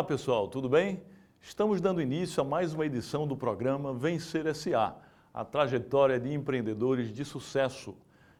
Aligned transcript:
Olá 0.00 0.06
pessoal, 0.06 0.48
tudo 0.48 0.66
bem? 0.66 1.02
Estamos 1.42 1.78
dando 1.78 2.00
início 2.00 2.40
a 2.40 2.44
mais 2.44 2.72
uma 2.72 2.86
edição 2.86 3.26
do 3.26 3.36
programa 3.36 3.92
Vencer 3.92 4.46
SA, 4.54 4.96
a 5.32 5.44
trajetória 5.44 6.18
de 6.18 6.32
empreendedores 6.32 7.12
de 7.12 7.22
sucesso. 7.22 7.94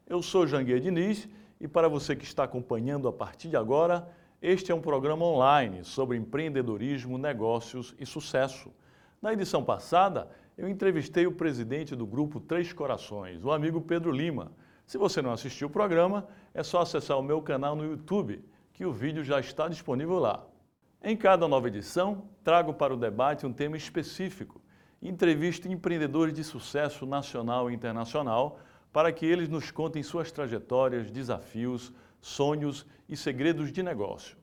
Eu 0.09 0.23
sou 0.23 0.47
Janguier 0.47 0.81
Diniz 0.81 1.29
e 1.61 1.69
para 1.69 1.87
você 1.87 2.17
que 2.17 2.25
está 2.25 2.45
acompanhando 2.45 3.07
a 3.09 3.13
partir 3.13 3.49
de 3.51 3.59
agora, 3.59 4.09
este 4.41 4.73
é 4.73 4.75
um 4.75 4.81
programa 4.81 5.27
online 5.27 5.85
sobre 5.85 6.17
empreendedorismo, 6.17 7.19
negócios 7.19 7.95
e 8.01 8.07
sucesso. 8.07 8.73
Na 9.21 9.31
edição 9.31 9.63
passada, 9.63 10.31
eu 10.57 10.67
entrevistei 10.67 11.27
o 11.27 11.33
presidente 11.33 11.95
do 11.95 12.07
grupo 12.07 12.41
Três 12.41 12.73
Corações, 12.73 13.45
o 13.45 13.53
amigo 13.53 13.83
Pedro 13.83 14.11
Lima. 14.11 14.51
Se 14.87 14.97
você 14.97 15.21
não 15.21 15.31
assistiu 15.31 15.69
o 15.69 15.71
programa, 15.71 16.27
é 16.55 16.63
só 16.63 16.81
acessar 16.81 17.19
o 17.19 17.23
meu 17.23 17.43
canal 17.43 17.77
no 17.77 17.85
YouTube, 17.85 18.43
que 18.73 18.87
o 18.87 18.93
vídeo 18.95 19.23
já 19.23 19.39
está 19.39 19.69
disponível 19.69 20.19
lá. 20.19 20.47
Em 21.03 21.17
cada 21.17 21.49
nova 21.49 21.69
edição, 21.69 22.25
trago 22.45 22.75
para 22.75 22.93
o 22.93 22.97
debate 22.97 23.47
um 23.47 23.53
tema 23.55 23.75
específico. 23.75 24.61
Entrevisto 25.01 25.67
empreendedores 25.67 26.35
de 26.35 26.45
sucesso 26.45 27.07
nacional 27.07 27.71
e 27.71 27.75
internacional 27.75 28.59
para 28.93 29.11
que 29.11 29.25
eles 29.25 29.49
nos 29.49 29.71
contem 29.71 30.03
suas 30.03 30.31
trajetórias, 30.31 31.11
desafios, 31.11 31.91
sonhos 32.21 32.87
e 33.09 33.17
segredos 33.17 33.73
de 33.73 33.83
negócio. 33.83 34.37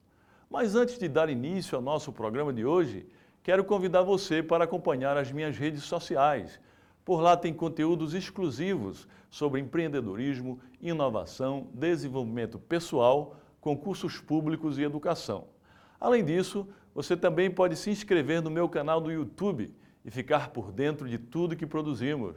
Mas 0.49 0.73
antes 0.73 0.97
de 0.97 1.07
dar 1.07 1.30
início 1.30 1.75
ao 1.75 1.81
nosso 1.81 2.11
programa 2.11 2.52
de 2.52 2.66
hoje, 2.66 3.08
quero 3.44 3.64
convidar 3.64 4.02
você 4.02 4.42
para 4.42 4.64
acompanhar 4.64 5.16
as 5.16 5.31
minhas 5.31 5.55
redes 5.55 5.83
sociais. 5.83 6.59
Por 7.05 7.21
lá 7.21 7.38
tem 7.38 7.53
conteúdos 7.53 8.16
exclusivos 8.16 9.08
sobre 9.30 9.61
empreendedorismo, 9.61 10.59
inovação, 10.81 11.67
desenvolvimento 11.71 12.58
pessoal, 12.58 13.36
concursos 13.61 14.19
públicos 14.19 14.80
e 14.80 14.81
educação. 14.81 15.55
Além 16.00 16.23
disso, 16.23 16.67
você 16.94 17.16
também 17.16 17.50
pode 17.50 17.76
se 17.76 17.90
inscrever 17.90 18.42
no 18.42 18.50
meu 18.50 18.67
canal 18.67 19.00
do 19.00 19.12
YouTube 19.12 19.73
e 20.04 20.12
ficar 20.12 20.50
por 20.50 20.72
dentro 20.72 21.08
de 21.08 21.17
tudo 21.17 21.56
que 21.56 21.66
produzimos. 21.66 22.36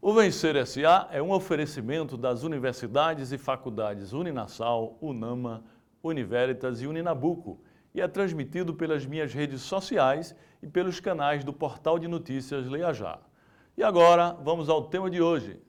O 0.00 0.12
Vencer 0.12 0.66
SA 0.66 1.08
é 1.12 1.22
um 1.22 1.30
oferecimento 1.30 2.16
das 2.16 2.42
universidades 2.42 3.30
e 3.30 3.38
faculdades 3.38 4.12
Uninasal, 4.12 4.98
Unama, 5.00 5.64
Univeritas 6.02 6.82
e 6.82 6.86
Uninabuco 6.86 7.60
e 7.94 8.00
é 8.00 8.08
transmitido 8.08 8.74
pelas 8.74 9.06
minhas 9.06 9.32
redes 9.32 9.62
sociais 9.62 10.34
e 10.62 10.66
pelos 10.66 10.98
canais 10.98 11.44
do 11.44 11.52
portal 11.52 11.98
de 11.98 12.08
notícias 12.08 12.66
Leia 12.66 12.92
Já. 12.92 13.18
E 13.76 13.82
agora, 13.82 14.36
vamos 14.42 14.68
ao 14.68 14.84
tema 14.84 15.10
de 15.10 15.20
hoje. 15.20 15.60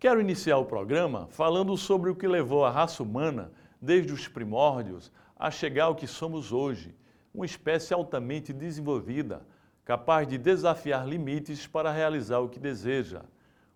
Quero 0.00 0.18
iniciar 0.18 0.56
o 0.56 0.64
programa 0.64 1.28
falando 1.28 1.76
sobre 1.76 2.08
o 2.08 2.16
que 2.16 2.26
levou 2.26 2.64
a 2.64 2.70
raça 2.70 3.02
humana, 3.02 3.52
desde 3.78 4.14
os 4.14 4.26
primórdios, 4.26 5.12
a 5.38 5.50
chegar 5.50 5.84
ao 5.84 5.94
que 5.94 6.06
somos 6.06 6.52
hoje, 6.52 6.94
uma 7.34 7.44
espécie 7.44 7.92
altamente 7.92 8.50
desenvolvida, 8.50 9.46
capaz 9.84 10.26
de 10.26 10.38
desafiar 10.38 11.06
limites 11.06 11.66
para 11.66 11.92
realizar 11.92 12.38
o 12.38 12.48
que 12.48 12.58
deseja. 12.58 13.26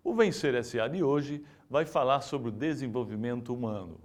O 0.02 0.14
Vencer 0.14 0.64
SA 0.64 0.88
de 0.88 1.02
hoje 1.02 1.44
vai 1.68 1.84
falar 1.84 2.22
sobre 2.22 2.48
o 2.48 2.52
desenvolvimento 2.52 3.52
humano. 3.52 4.00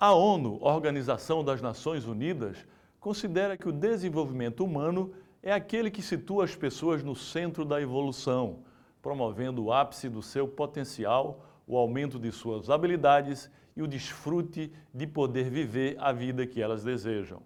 A 0.00 0.14
ONU, 0.14 0.58
Organização 0.62 1.44
das 1.44 1.60
Nações 1.60 2.06
Unidas, 2.06 2.66
considera 2.98 3.58
que 3.58 3.68
o 3.68 3.72
desenvolvimento 3.72 4.64
humano 4.64 5.12
é 5.42 5.52
aquele 5.52 5.90
que 5.90 6.00
situa 6.00 6.44
as 6.44 6.56
pessoas 6.56 7.02
no 7.02 7.14
centro 7.14 7.62
da 7.62 7.78
evolução, 7.78 8.64
promovendo 9.06 9.62
o 9.62 9.72
ápice 9.72 10.08
do 10.08 10.20
seu 10.20 10.48
potencial, 10.48 11.62
o 11.64 11.76
aumento 11.76 12.18
de 12.18 12.32
suas 12.32 12.68
habilidades 12.68 13.48
e 13.76 13.80
o 13.80 13.86
desfrute 13.86 14.72
de 14.92 15.06
poder 15.06 15.48
viver 15.48 15.96
a 16.00 16.10
vida 16.10 16.44
que 16.44 16.60
elas 16.60 16.82
desejam. 16.82 17.40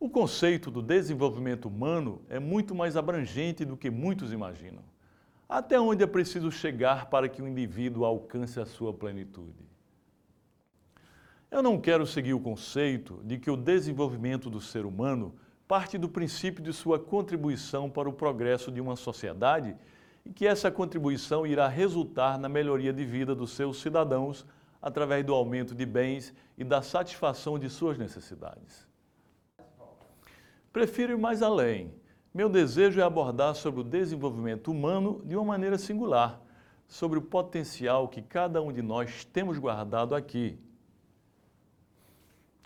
O 0.00 0.10
conceito 0.10 0.72
do 0.72 0.82
desenvolvimento 0.82 1.66
humano 1.66 2.20
é 2.28 2.40
muito 2.40 2.74
mais 2.74 2.96
abrangente 2.96 3.64
do 3.64 3.76
que 3.76 3.90
muitos 3.90 4.32
imaginam. 4.32 4.82
Até 5.48 5.78
onde 5.78 6.02
é 6.02 6.06
preciso 6.08 6.50
chegar 6.50 7.06
para 7.08 7.28
que 7.28 7.40
o 7.40 7.46
indivíduo 7.46 8.04
alcance 8.04 8.58
a 8.58 8.66
sua 8.66 8.92
plenitude? 8.92 9.64
Eu 11.48 11.62
não 11.62 11.80
quero 11.80 12.04
seguir 12.08 12.34
o 12.34 12.40
conceito 12.40 13.22
de 13.22 13.38
que 13.38 13.52
o 13.52 13.56
desenvolvimento 13.56 14.50
do 14.50 14.60
ser 14.60 14.84
humano 14.84 15.32
parte 15.66 15.96
do 15.96 16.08
princípio 16.08 16.62
de 16.62 16.72
sua 16.72 16.98
contribuição 16.98 17.88
para 17.88 18.08
o 18.08 18.12
progresso 18.12 18.70
de 18.70 18.80
uma 18.80 18.96
sociedade 18.96 19.76
e 20.24 20.32
que 20.32 20.46
essa 20.46 20.70
contribuição 20.70 21.46
irá 21.46 21.68
resultar 21.68 22.38
na 22.38 22.48
melhoria 22.48 22.92
de 22.92 23.04
vida 23.04 23.34
dos 23.34 23.52
seus 23.52 23.80
cidadãos 23.80 24.46
através 24.80 25.24
do 25.24 25.34
aumento 25.34 25.74
de 25.74 25.86
bens 25.86 26.34
e 26.58 26.64
da 26.64 26.82
satisfação 26.82 27.58
de 27.58 27.70
suas 27.70 27.96
necessidades. 27.96 28.86
Prefiro 30.72 31.12
ir 31.12 31.18
mais 31.18 31.42
além. 31.42 31.94
Meu 32.32 32.48
desejo 32.48 33.00
é 33.00 33.04
abordar 33.04 33.54
sobre 33.54 33.80
o 33.80 33.84
desenvolvimento 33.84 34.70
humano 34.70 35.22
de 35.24 35.36
uma 35.36 35.44
maneira 35.44 35.78
singular, 35.78 36.40
sobre 36.86 37.18
o 37.18 37.22
potencial 37.22 38.08
que 38.08 38.20
cada 38.20 38.60
um 38.60 38.72
de 38.72 38.82
nós 38.82 39.24
temos 39.24 39.56
guardado 39.56 40.14
aqui. 40.14 40.58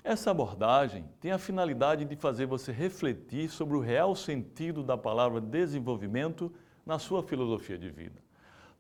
Essa 0.03 0.31
abordagem 0.31 1.05
tem 1.21 1.33
a 1.33 1.39
finalidade 1.39 2.05
de 2.05 2.17
fazer 2.17 2.47
você 2.47 2.73
refletir 2.73 3.51
sobre 3.51 3.77
o 3.77 3.81
real 3.81 4.15
sentido 4.15 4.83
da 4.83 4.97
palavra 4.97 5.41
desenvolvimento 5.41 6.53
na 6.87 6.99
sua 6.99 7.23
filosofia 7.23 7.77
de 7.77 7.91
vida. 7.91 8.23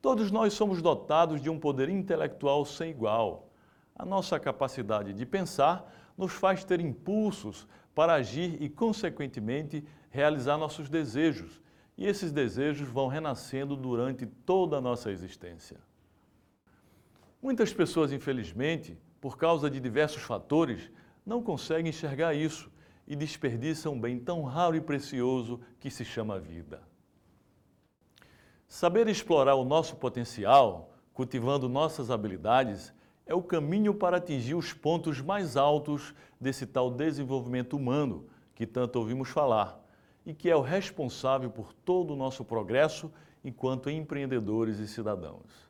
Todos 0.01 0.31
nós 0.31 0.53
somos 0.53 0.81
dotados 0.81 1.41
de 1.41 1.51
um 1.51 1.59
poder 1.59 1.89
intelectual 1.89 2.65
sem 2.65 2.91
igual. 2.91 3.51
A 3.95 4.05
nossa 4.05 4.39
capacidade 4.39 5.13
de 5.13 5.27
pensar 5.27 5.93
nos 6.17 6.33
faz 6.33 6.65
ter 6.65 6.81
impulsos 6.81 7.67
para 7.95 8.15
agir 8.15 8.63
e, 8.63 8.69
consequentemente, 8.69 9.85
realizar 10.09 10.57
nossos 10.57 10.89
desejos. 10.89 11.61
E 11.97 12.07
esses 12.07 12.31
desejos 12.31 12.89
vão 12.89 13.09
renascendo 13.09 13.77
durante 13.77 14.25
toda 14.25 14.77
a 14.77 14.81
nossa 14.81 15.11
existência. 15.11 15.79
Muitas 17.43 17.73
pessoas, 17.73 18.13
infelizmente, 18.13 18.97
por 19.21 19.37
causa 19.37 19.69
de 19.69 19.81
diversos 19.81 20.23
fatores, 20.23 20.91
não 21.29 21.43
conseguem 21.43 21.91
enxergar 21.91 22.33
isso 22.33 22.73
e 23.07 23.15
desperdiçam 23.15 23.93
um 23.93 24.01
bem 24.01 24.19
tão 24.19 24.43
raro 24.45 24.75
e 24.75 24.81
precioso 24.81 25.61
que 25.79 25.91
se 25.91 26.03
chama 26.03 26.41
vida. 26.41 26.81
Saber 28.67 29.07
explorar 29.09 29.55
o 29.55 29.65
nosso 29.65 29.97
potencial, 29.97 30.91
cultivando 31.13 31.69
nossas 31.69 32.11
habilidades, 32.11 32.95
é 33.27 33.35
o 33.35 33.43
caminho 33.43 33.95
para 33.95 34.17
atingir 34.17 34.55
os 34.55 34.73
pontos 34.73 35.21
mais 35.21 35.55
altos 35.55 36.15
desse 36.41 36.67
tal 36.67 36.91
desenvolvimento 36.91 37.77
humano 37.77 38.27
que 38.55 38.67
tanto 38.67 38.99
ouvimos 38.99 39.29
falar 39.29 39.79
e 40.25 40.33
que 40.33 40.49
é 40.49 40.57
o 40.57 40.63
responsável 40.63 41.51
por 41.51 41.75
todo 41.75 42.15
o 42.15 42.17
nosso 42.17 42.43
progresso 42.43 43.13
enquanto 43.45 43.91
empreendedores 43.91 44.79
e 44.79 44.89
cidadãos. 44.89 45.69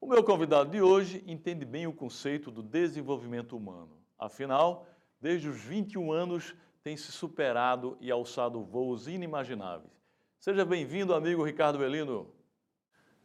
O 0.00 0.06
meu 0.06 0.24
convidado 0.24 0.70
de 0.70 0.82
hoje 0.82 1.22
entende 1.28 1.64
bem 1.64 1.86
o 1.86 1.92
conceito 1.92 2.50
do 2.50 2.62
desenvolvimento 2.62 3.56
humano. 3.56 3.99
Afinal, 4.20 4.86
desde 5.18 5.48
os 5.48 5.56
21 5.56 6.12
anos 6.12 6.54
tem 6.84 6.94
se 6.94 7.10
superado 7.10 7.96
e 8.02 8.10
alçado 8.10 8.62
voos 8.62 9.08
inimagináveis. 9.08 9.90
Seja 10.38 10.62
bem-vindo, 10.62 11.14
amigo 11.14 11.42
Ricardo 11.42 11.78
Belino. 11.78 12.26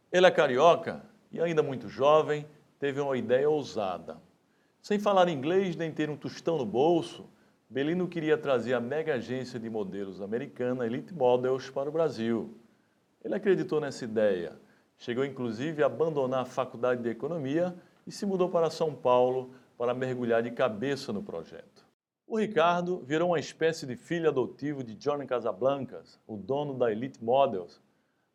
Ele 0.10 0.26
é 0.26 0.32
carioca 0.32 1.06
e 1.34 1.42
ainda 1.42 1.62
muito 1.62 1.90
jovem, 1.90 2.48
teve 2.80 3.02
uma 3.02 3.18
ideia 3.18 3.50
ousada. 3.50 4.22
Sem 4.82 4.98
falar 4.98 5.28
inglês 5.28 5.76
nem 5.76 5.92
ter 5.92 6.10
um 6.10 6.16
tostão 6.16 6.58
no 6.58 6.66
bolso, 6.66 7.30
Belino 7.70 8.08
queria 8.08 8.38
trazer 8.38 8.74
a 8.74 8.80
mega 8.80 9.16
agência 9.16 9.60
de 9.60 9.70
modelos 9.70 10.22
americana 10.22 10.86
Elite 10.86 11.14
Models 11.14 11.70
para 11.70 11.90
o 11.90 11.92
Brasil. 11.92 12.58
Ele 13.22 13.36
acreditou 13.36 13.82
nessa 13.82 14.06
ideia, 14.06 14.58
chegou 14.98 15.26
inclusive 15.26 15.84
a 15.84 15.88
abandonar 15.88 16.44
a 16.44 16.46
faculdade 16.46 17.04
de 17.04 17.10
economia 17.10 17.76
e 18.08 18.14
se 18.14 18.26
mudou 18.26 18.48
para 18.48 18.70
São 18.70 18.96
Paulo 18.96 19.54
para 19.78 19.94
mergulhar 19.94 20.42
de 20.42 20.52
cabeça 20.52 21.12
no 21.12 21.24
projeto. 21.24 21.86
O 22.28 22.40
Ricardo 22.40 23.02
virou 23.06 23.30
uma 23.30 23.40
espécie 23.40 23.86
de 23.86 23.96
filho 23.96 24.30
adotivo 24.30 24.84
de 24.84 24.96
Johnny 24.96 25.28
Casablancas, 25.28 26.20
o 26.26 26.36
dono 26.36 26.74
da 26.74 26.92
Elite 26.92 27.24
Models. 27.24 27.82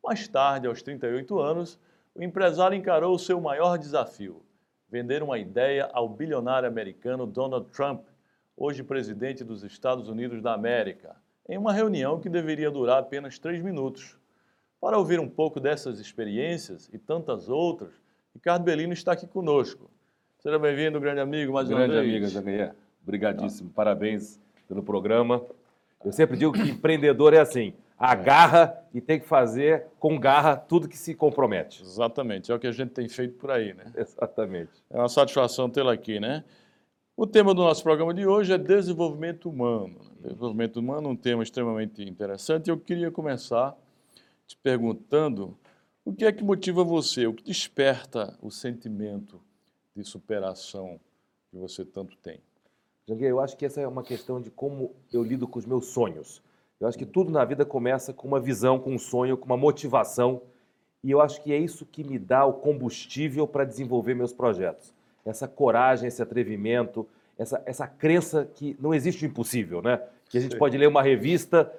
Mais 0.03 0.29
tarde, 0.29 0.67
aos 0.67 0.81
38 0.81 1.39
anos, 1.41 1.79
o 2.15 2.23
empresário 2.23 2.77
encarou 2.77 3.15
o 3.15 3.19
seu 3.19 3.41
maior 3.41 3.77
desafio: 3.77 4.43
vender 4.89 5.23
uma 5.23 5.39
ideia 5.39 5.91
ao 5.93 6.09
bilionário 6.09 6.69
americano 6.69 7.27
Donald 7.27 7.69
Trump, 7.71 8.05
hoje 8.57 8.83
presidente 8.83 9.43
dos 9.43 9.65
Estados 9.65 10.09
Unidos 10.09 10.41
da 10.41 10.55
América, 10.55 11.17
em 11.49 11.59
uma 11.59 11.73
reunião 11.73 12.21
que 12.21 12.29
deveria 12.29 12.71
durar 12.71 12.99
apenas 12.99 13.39
três 13.39 13.61
minutos. 13.61 14.17
Para 14.81 14.99
ouvir 14.99 15.19
um 15.19 15.29
pouco 15.29 15.59
dessas 15.59 15.99
experiências 15.99 16.89
e 16.93 16.99
tantas 16.99 17.49
outras, 17.49 17.93
Ricardo 18.33 18.63
Bellino 18.63 18.93
está 18.93 19.13
aqui 19.13 19.27
conosco. 19.27 19.91
Seja 20.41 20.59
bem-vindo, 20.59 20.99
grande 20.99 21.21
amigo, 21.21 21.53
mais 21.53 21.69
grande 21.69 21.83
uma 21.83 21.89
vez. 21.89 22.03
Grande 22.03 22.17
amigo, 22.17 22.33
Javier. 22.33 22.75
Obrigadíssimo. 23.03 23.69
Parabéns 23.69 24.41
pelo 24.67 24.83
programa. 24.83 25.45
Eu 26.03 26.13
sempre 26.13 26.35
digo 26.35 26.51
que 26.51 26.63
empreendedor 26.63 27.35
é 27.35 27.41
assim. 27.41 27.75
agarra 27.99 28.75
é. 28.75 28.97
e 28.97 29.01
tem 29.03 29.21
que 29.21 29.27
fazer 29.27 29.85
com 29.99 30.19
garra 30.19 30.57
tudo 30.57 30.89
que 30.89 30.97
se 30.97 31.15
compromete. 31.15 31.83
Exatamente, 31.83 32.51
é 32.51 32.55
o 32.55 32.59
que 32.59 32.67
a 32.67 32.73
gente 32.73 32.89
tem 32.89 33.07
feito 33.07 33.35
por 33.35 33.51
aí, 33.51 33.75
né? 33.75 33.93
Exatamente. 33.95 34.71
É 34.89 34.97
uma 34.97 35.11
satisfação 35.11 35.69
tê-la 35.69 35.93
aqui, 35.93 36.19
né? 36.19 36.43
O 37.15 37.27
tema 37.27 37.53
do 37.53 37.61
nosso 37.61 37.83
programa 37.83 38.15
de 38.15 38.27
hoje 38.27 38.55
é 38.55 38.57
desenvolvimento 38.57 39.51
humano. 39.51 40.01
Desenvolvimento 40.23 40.79
humano, 40.79 41.11
um 41.11 41.17
tema 41.17 41.43
extremamente 41.43 42.03
interessante. 42.03 42.71
Eu 42.71 42.79
queria 42.79 43.11
começar 43.11 43.77
te 44.47 44.57
perguntando 44.57 45.55
o 46.03 46.15
que 46.15 46.25
é 46.25 46.33
que 46.33 46.43
motiva 46.43 46.83
você, 46.83 47.27
o 47.27 47.35
que 47.35 47.45
desperta 47.45 48.39
o 48.41 48.51
sentimento 48.51 49.39
de 50.01 50.09
superação 50.09 50.99
que 51.51 51.57
você 51.57 51.85
tanto 51.85 52.17
tem? 52.17 52.41
Janguei, 53.09 53.31
eu 53.31 53.41
acho 53.41 53.57
que 53.57 53.67
essa 53.67 53.81
é 53.81 53.89
uma 53.89 54.03
questão 54.03 54.41
de 54.41 54.51
como 54.51 54.95
eu 55.13 55.23
lido 55.23 55.49
com 55.49 55.59
os 55.59 55.67
meus 55.67 55.87
sonhos. 55.87 56.43
Eu 56.81 56.89
acho 56.89 56.97
que 56.97 57.05
tudo 57.05 57.31
na 57.31 57.45
vida 57.45 57.65
começa 57.65 58.13
com 58.13 58.27
uma 58.27 58.41
visão, 58.41 58.79
com 58.79 58.95
um 58.95 58.99
sonho, 58.99 59.37
com 59.37 59.47
uma 59.47 59.57
motivação. 59.57 60.43
E 61.03 61.11
eu 61.11 61.21
acho 61.21 61.43
que 61.43 61.53
é 61.53 61.59
isso 61.59 61.85
que 61.85 62.05
me 62.05 62.19
dá 62.19 62.45
o 62.45 62.55
combustível 62.55 63.47
para 63.47 63.65
desenvolver 63.65 64.15
meus 64.15 64.33
projetos. 64.33 64.95
Essa 65.25 65.49
coragem, 65.49 66.09
esse 66.09 66.23
atrevimento, 66.23 67.07
essa, 67.39 67.63
essa 67.67 67.87
crença 67.87 68.49
que 68.55 68.77
não 68.81 68.95
existe 68.95 69.25
o 69.25 69.27
impossível, 69.27 69.83
né? 69.83 70.03
Que 70.29 70.39
a 70.39 70.41
gente 70.41 70.53
Sim. 70.53 70.59
pode 70.59 70.79
ler 70.79 70.87
uma 70.87 71.03
revista, 71.03 71.73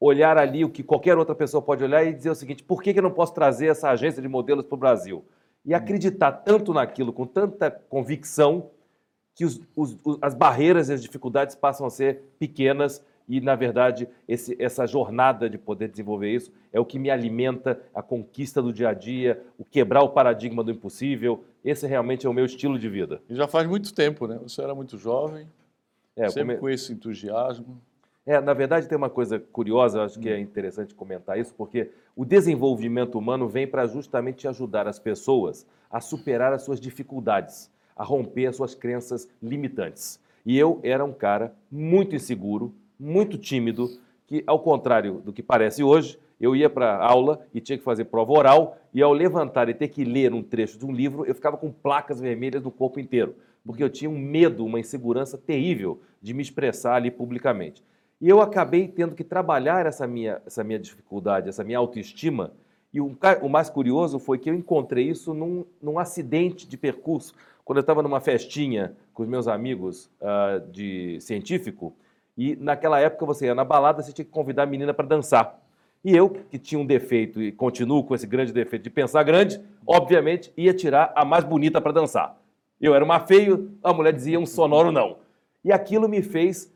olhar 0.00 0.36
ali 0.36 0.64
o 0.64 0.70
que 0.70 0.82
qualquer 0.82 1.16
outra 1.16 1.34
pessoa 1.34 1.62
pode 1.62 1.82
olhar 1.82 2.04
e 2.04 2.12
dizer 2.12 2.30
o 2.30 2.34
seguinte: 2.34 2.62
por 2.62 2.82
que, 2.82 2.92
que 2.92 2.98
eu 2.98 3.02
não 3.02 3.10
posso 3.10 3.32
trazer 3.32 3.66
essa 3.66 3.90
agência 3.90 4.20
de 4.20 4.28
modelos 4.28 4.66
para 4.66 4.74
o 4.74 4.78
Brasil? 4.78 5.24
E 5.68 5.74
acreditar 5.74 6.32
tanto 6.32 6.72
naquilo, 6.72 7.12
com 7.12 7.26
tanta 7.26 7.70
convicção, 7.70 8.70
que 9.34 9.44
os, 9.44 9.60
os, 9.76 9.98
as 10.22 10.34
barreiras 10.34 10.88
e 10.88 10.94
as 10.94 11.02
dificuldades 11.02 11.54
passam 11.54 11.86
a 11.86 11.90
ser 11.90 12.22
pequenas 12.38 13.04
e, 13.28 13.38
na 13.38 13.54
verdade, 13.54 14.08
esse, 14.26 14.56
essa 14.58 14.86
jornada 14.86 15.50
de 15.50 15.58
poder 15.58 15.88
desenvolver 15.88 16.34
isso 16.34 16.50
é 16.72 16.80
o 16.80 16.86
que 16.86 16.98
me 16.98 17.10
alimenta 17.10 17.78
a 17.94 18.02
conquista 18.02 18.62
do 18.62 18.72
dia 18.72 18.88
a 18.88 18.94
dia, 18.94 19.42
o 19.58 19.64
quebrar 19.64 20.02
o 20.02 20.08
paradigma 20.08 20.64
do 20.64 20.70
impossível. 20.70 21.44
Esse 21.62 21.86
realmente 21.86 22.26
é 22.26 22.30
o 22.30 22.32
meu 22.32 22.46
estilo 22.46 22.78
de 22.78 22.88
vida. 22.88 23.20
E 23.28 23.34
já 23.34 23.46
faz 23.46 23.68
muito 23.68 23.92
tempo, 23.92 24.26
né? 24.26 24.38
Você 24.42 24.62
era 24.62 24.74
muito 24.74 24.96
jovem, 24.96 25.46
é, 26.16 26.30
sempre 26.30 26.56
come... 26.56 26.60
com 26.60 26.68
esse 26.70 26.94
entusiasmo. 26.94 27.78
É, 28.28 28.42
na 28.42 28.52
verdade, 28.52 28.86
tem 28.86 28.98
uma 28.98 29.08
coisa 29.08 29.38
curiosa, 29.38 30.02
acho 30.02 30.20
que 30.20 30.28
é 30.28 30.38
interessante 30.38 30.94
comentar 30.94 31.38
isso, 31.40 31.54
porque 31.56 31.92
o 32.14 32.26
desenvolvimento 32.26 33.18
humano 33.18 33.48
vem 33.48 33.66
para 33.66 33.86
justamente 33.86 34.46
ajudar 34.46 34.86
as 34.86 34.98
pessoas 34.98 35.66
a 35.90 35.98
superar 35.98 36.52
as 36.52 36.60
suas 36.60 36.78
dificuldades, 36.78 37.70
a 37.96 38.04
romper 38.04 38.44
as 38.44 38.56
suas 38.56 38.74
crenças 38.74 39.26
limitantes. 39.42 40.20
E 40.44 40.58
eu 40.58 40.78
era 40.82 41.02
um 41.02 41.12
cara 41.14 41.54
muito 41.72 42.14
inseguro, 42.14 42.74
muito 43.00 43.38
tímido, 43.38 43.88
que, 44.26 44.44
ao 44.46 44.60
contrário 44.60 45.22
do 45.24 45.32
que 45.32 45.42
parece 45.42 45.82
hoje, 45.82 46.18
eu 46.38 46.54
ia 46.54 46.68
para 46.68 46.98
aula 46.98 47.40
e 47.54 47.62
tinha 47.62 47.78
que 47.78 47.84
fazer 47.84 48.04
prova 48.04 48.32
oral, 48.32 48.76
e 48.92 49.00
ao 49.00 49.14
levantar 49.14 49.70
e 49.70 49.74
ter 49.74 49.88
que 49.88 50.04
ler 50.04 50.34
um 50.34 50.42
trecho 50.42 50.78
de 50.78 50.84
um 50.84 50.92
livro, 50.92 51.24
eu 51.24 51.34
ficava 51.34 51.56
com 51.56 51.72
placas 51.72 52.20
vermelhas 52.20 52.62
no 52.62 52.70
corpo 52.70 53.00
inteiro, 53.00 53.36
porque 53.64 53.82
eu 53.82 53.88
tinha 53.88 54.10
um 54.10 54.18
medo, 54.18 54.66
uma 54.66 54.78
insegurança 54.78 55.38
terrível 55.38 56.02
de 56.20 56.34
me 56.34 56.42
expressar 56.42 56.96
ali 56.96 57.10
publicamente. 57.10 57.82
E 58.20 58.28
eu 58.28 58.40
acabei 58.40 58.88
tendo 58.88 59.14
que 59.14 59.22
trabalhar 59.22 59.86
essa 59.86 60.06
minha, 60.06 60.42
essa 60.44 60.64
minha 60.64 60.78
dificuldade, 60.78 61.48
essa 61.48 61.62
minha 61.62 61.78
autoestima. 61.78 62.52
E 62.92 63.00
o, 63.00 63.16
o 63.42 63.48
mais 63.48 63.70
curioso 63.70 64.18
foi 64.18 64.38
que 64.38 64.50
eu 64.50 64.54
encontrei 64.54 65.08
isso 65.08 65.32
num, 65.32 65.64
num 65.80 65.98
acidente 65.98 66.66
de 66.66 66.76
percurso. 66.76 67.34
Quando 67.64 67.78
eu 67.78 67.82
estava 67.82 68.02
numa 68.02 68.20
festinha 68.20 68.96
com 69.12 69.22
os 69.22 69.28
meus 69.28 69.46
amigos 69.46 70.10
uh, 70.20 70.66
de 70.70 71.20
científico, 71.20 71.94
e 72.36 72.56
naquela 72.56 73.00
época 73.00 73.26
você 73.26 73.46
ia 73.46 73.54
na 73.54 73.64
balada, 73.64 74.02
você 74.02 74.12
tinha 74.12 74.24
que 74.24 74.30
convidar 74.30 74.62
a 74.62 74.66
menina 74.66 74.94
para 74.94 75.06
dançar. 75.06 75.60
E 76.04 76.16
eu, 76.16 76.30
que 76.30 76.58
tinha 76.58 76.80
um 76.80 76.86
defeito 76.86 77.42
e 77.42 77.50
continuo 77.50 78.04
com 78.04 78.14
esse 78.14 78.26
grande 78.26 78.52
defeito 78.52 78.84
de 78.84 78.90
pensar 78.90 79.22
grande, 79.24 79.60
obviamente 79.86 80.52
ia 80.56 80.72
tirar 80.72 81.12
a 81.14 81.24
mais 81.24 81.44
bonita 81.44 81.80
para 81.80 81.92
dançar. 81.92 82.40
Eu 82.80 82.94
era 82.94 83.04
uma 83.04 83.18
feio, 83.18 83.72
a 83.82 83.92
mulher 83.92 84.12
dizia 84.12 84.38
um 84.38 84.46
sonoro 84.46 84.92
não. 84.92 85.16
E 85.64 85.72
aquilo 85.72 86.08
me 86.08 86.22
fez, 86.22 86.72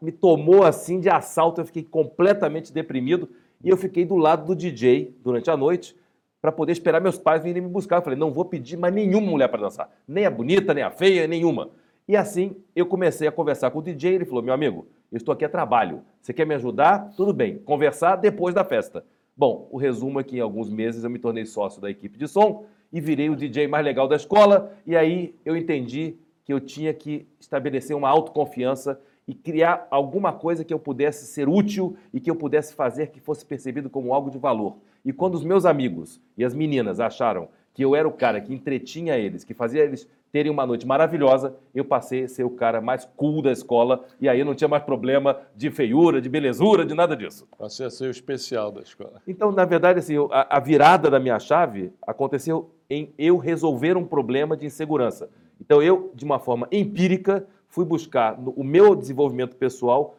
me 0.00 0.12
tomou 0.12 0.64
assim 0.64 1.00
de 1.00 1.08
assalto, 1.08 1.60
eu 1.60 1.64
fiquei 1.64 1.82
completamente 1.82 2.72
deprimido 2.72 3.28
e 3.62 3.68
eu 3.68 3.76
fiquei 3.76 4.04
do 4.04 4.16
lado 4.16 4.46
do 4.46 4.54
DJ 4.54 5.16
durante 5.22 5.50
a 5.50 5.56
noite 5.56 5.96
para 6.40 6.52
poder 6.52 6.72
esperar 6.72 7.00
meus 7.00 7.18
pais 7.18 7.42
virem 7.42 7.62
me 7.62 7.68
buscar. 7.68 7.96
Eu 7.96 8.02
falei, 8.02 8.18
não 8.18 8.30
vou 8.30 8.44
pedir 8.44 8.76
mais 8.76 8.94
nenhuma 8.94 9.30
mulher 9.30 9.48
para 9.48 9.62
dançar, 9.62 9.90
nem 10.06 10.26
a 10.26 10.30
bonita, 10.30 10.74
nem 10.74 10.84
a 10.84 10.90
feia, 10.90 11.26
nenhuma. 11.26 11.70
E 12.06 12.16
assim 12.16 12.56
eu 12.76 12.86
comecei 12.86 13.26
a 13.26 13.32
conversar 13.32 13.70
com 13.70 13.78
o 13.78 13.82
DJ, 13.82 14.14
ele 14.14 14.24
falou, 14.24 14.42
meu 14.42 14.52
amigo, 14.52 14.86
eu 15.10 15.16
estou 15.16 15.32
aqui 15.32 15.44
a 15.44 15.48
trabalho. 15.48 16.02
Você 16.20 16.32
quer 16.32 16.46
me 16.46 16.54
ajudar? 16.54 17.12
Tudo 17.16 17.32
bem. 17.32 17.58
Conversar 17.58 18.16
depois 18.16 18.54
da 18.54 18.64
festa. 18.64 19.04
Bom, 19.36 19.68
o 19.70 19.76
resumo 19.76 20.20
é 20.20 20.24
que 20.24 20.36
em 20.36 20.40
alguns 20.40 20.70
meses 20.70 21.04
eu 21.04 21.10
me 21.10 21.18
tornei 21.18 21.44
sócio 21.44 21.80
da 21.80 21.90
equipe 21.90 22.18
de 22.18 22.28
som 22.28 22.66
e 22.92 23.00
virei 23.00 23.30
o 23.30 23.36
DJ 23.36 23.66
mais 23.66 23.84
legal 23.84 24.06
da 24.06 24.16
escola. 24.16 24.72
E 24.86 24.96
aí 24.96 25.34
eu 25.44 25.56
entendi 25.56 26.16
que 26.44 26.52
eu 26.52 26.60
tinha 26.60 26.92
que 26.92 27.26
estabelecer 27.40 27.96
uma 27.96 28.08
autoconfiança 28.08 29.00
e 29.26 29.34
criar 29.34 29.86
alguma 29.90 30.32
coisa 30.32 30.64
que 30.64 30.72
eu 30.72 30.78
pudesse 30.78 31.26
ser 31.26 31.48
útil 31.48 31.96
e 32.12 32.20
que 32.20 32.30
eu 32.30 32.36
pudesse 32.36 32.74
fazer 32.74 33.08
que 33.08 33.20
fosse 33.20 33.44
percebido 33.44 33.88
como 33.88 34.12
algo 34.12 34.30
de 34.30 34.38
valor. 34.38 34.76
E 35.04 35.12
quando 35.12 35.34
os 35.34 35.44
meus 35.44 35.64
amigos 35.64 36.20
e 36.36 36.44
as 36.44 36.54
meninas 36.54 37.00
acharam 37.00 37.48
que 37.72 37.84
eu 37.84 37.96
era 37.96 38.06
o 38.06 38.12
cara 38.12 38.40
que 38.40 38.54
entretinha 38.54 39.18
eles, 39.18 39.42
que 39.42 39.52
fazia 39.52 39.82
eles 39.82 40.08
terem 40.30 40.50
uma 40.50 40.66
noite 40.66 40.86
maravilhosa, 40.86 41.54
eu 41.74 41.84
passei 41.84 42.24
a 42.24 42.28
ser 42.28 42.44
o 42.44 42.50
cara 42.50 42.80
mais 42.80 43.08
cool 43.16 43.40
da 43.40 43.52
escola 43.52 44.04
e 44.20 44.28
aí 44.28 44.42
não 44.42 44.54
tinha 44.54 44.66
mais 44.66 44.82
problema 44.82 45.40
de 45.54 45.70
feiura, 45.70 46.20
de 46.20 46.28
belezura, 46.28 46.84
de 46.84 46.94
nada 46.94 47.16
disso. 47.16 47.46
Passei 47.58 47.86
a 47.86 47.90
ser 47.90 48.06
o 48.06 48.10
especial 48.10 48.72
da 48.72 48.80
escola. 48.80 49.22
Então, 49.28 49.52
na 49.52 49.64
verdade, 49.64 50.00
assim, 50.00 50.16
a, 50.30 50.56
a 50.56 50.60
virada 50.60 51.10
da 51.10 51.20
minha 51.20 51.38
chave 51.38 51.92
aconteceu 52.06 52.70
em 52.90 53.12
eu 53.16 53.36
resolver 53.36 53.96
um 53.96 54.04
problema 54.04 54.56
de 54.56 54.66
insegurança. 54.66 55.28
Então, 55.60 55.80
eu, 55.80 56.10
de 56.14 56.24
uma 56.24 56.38
forma 56.38 56.66
empírica, 56.72 57.46
fui 57.74 57.84
buscar 57.84 58.38
o 58.38 58.62
meu 58.62 58.94
desenvolvimento 58.94 59.56
pessoal 59.56 60.16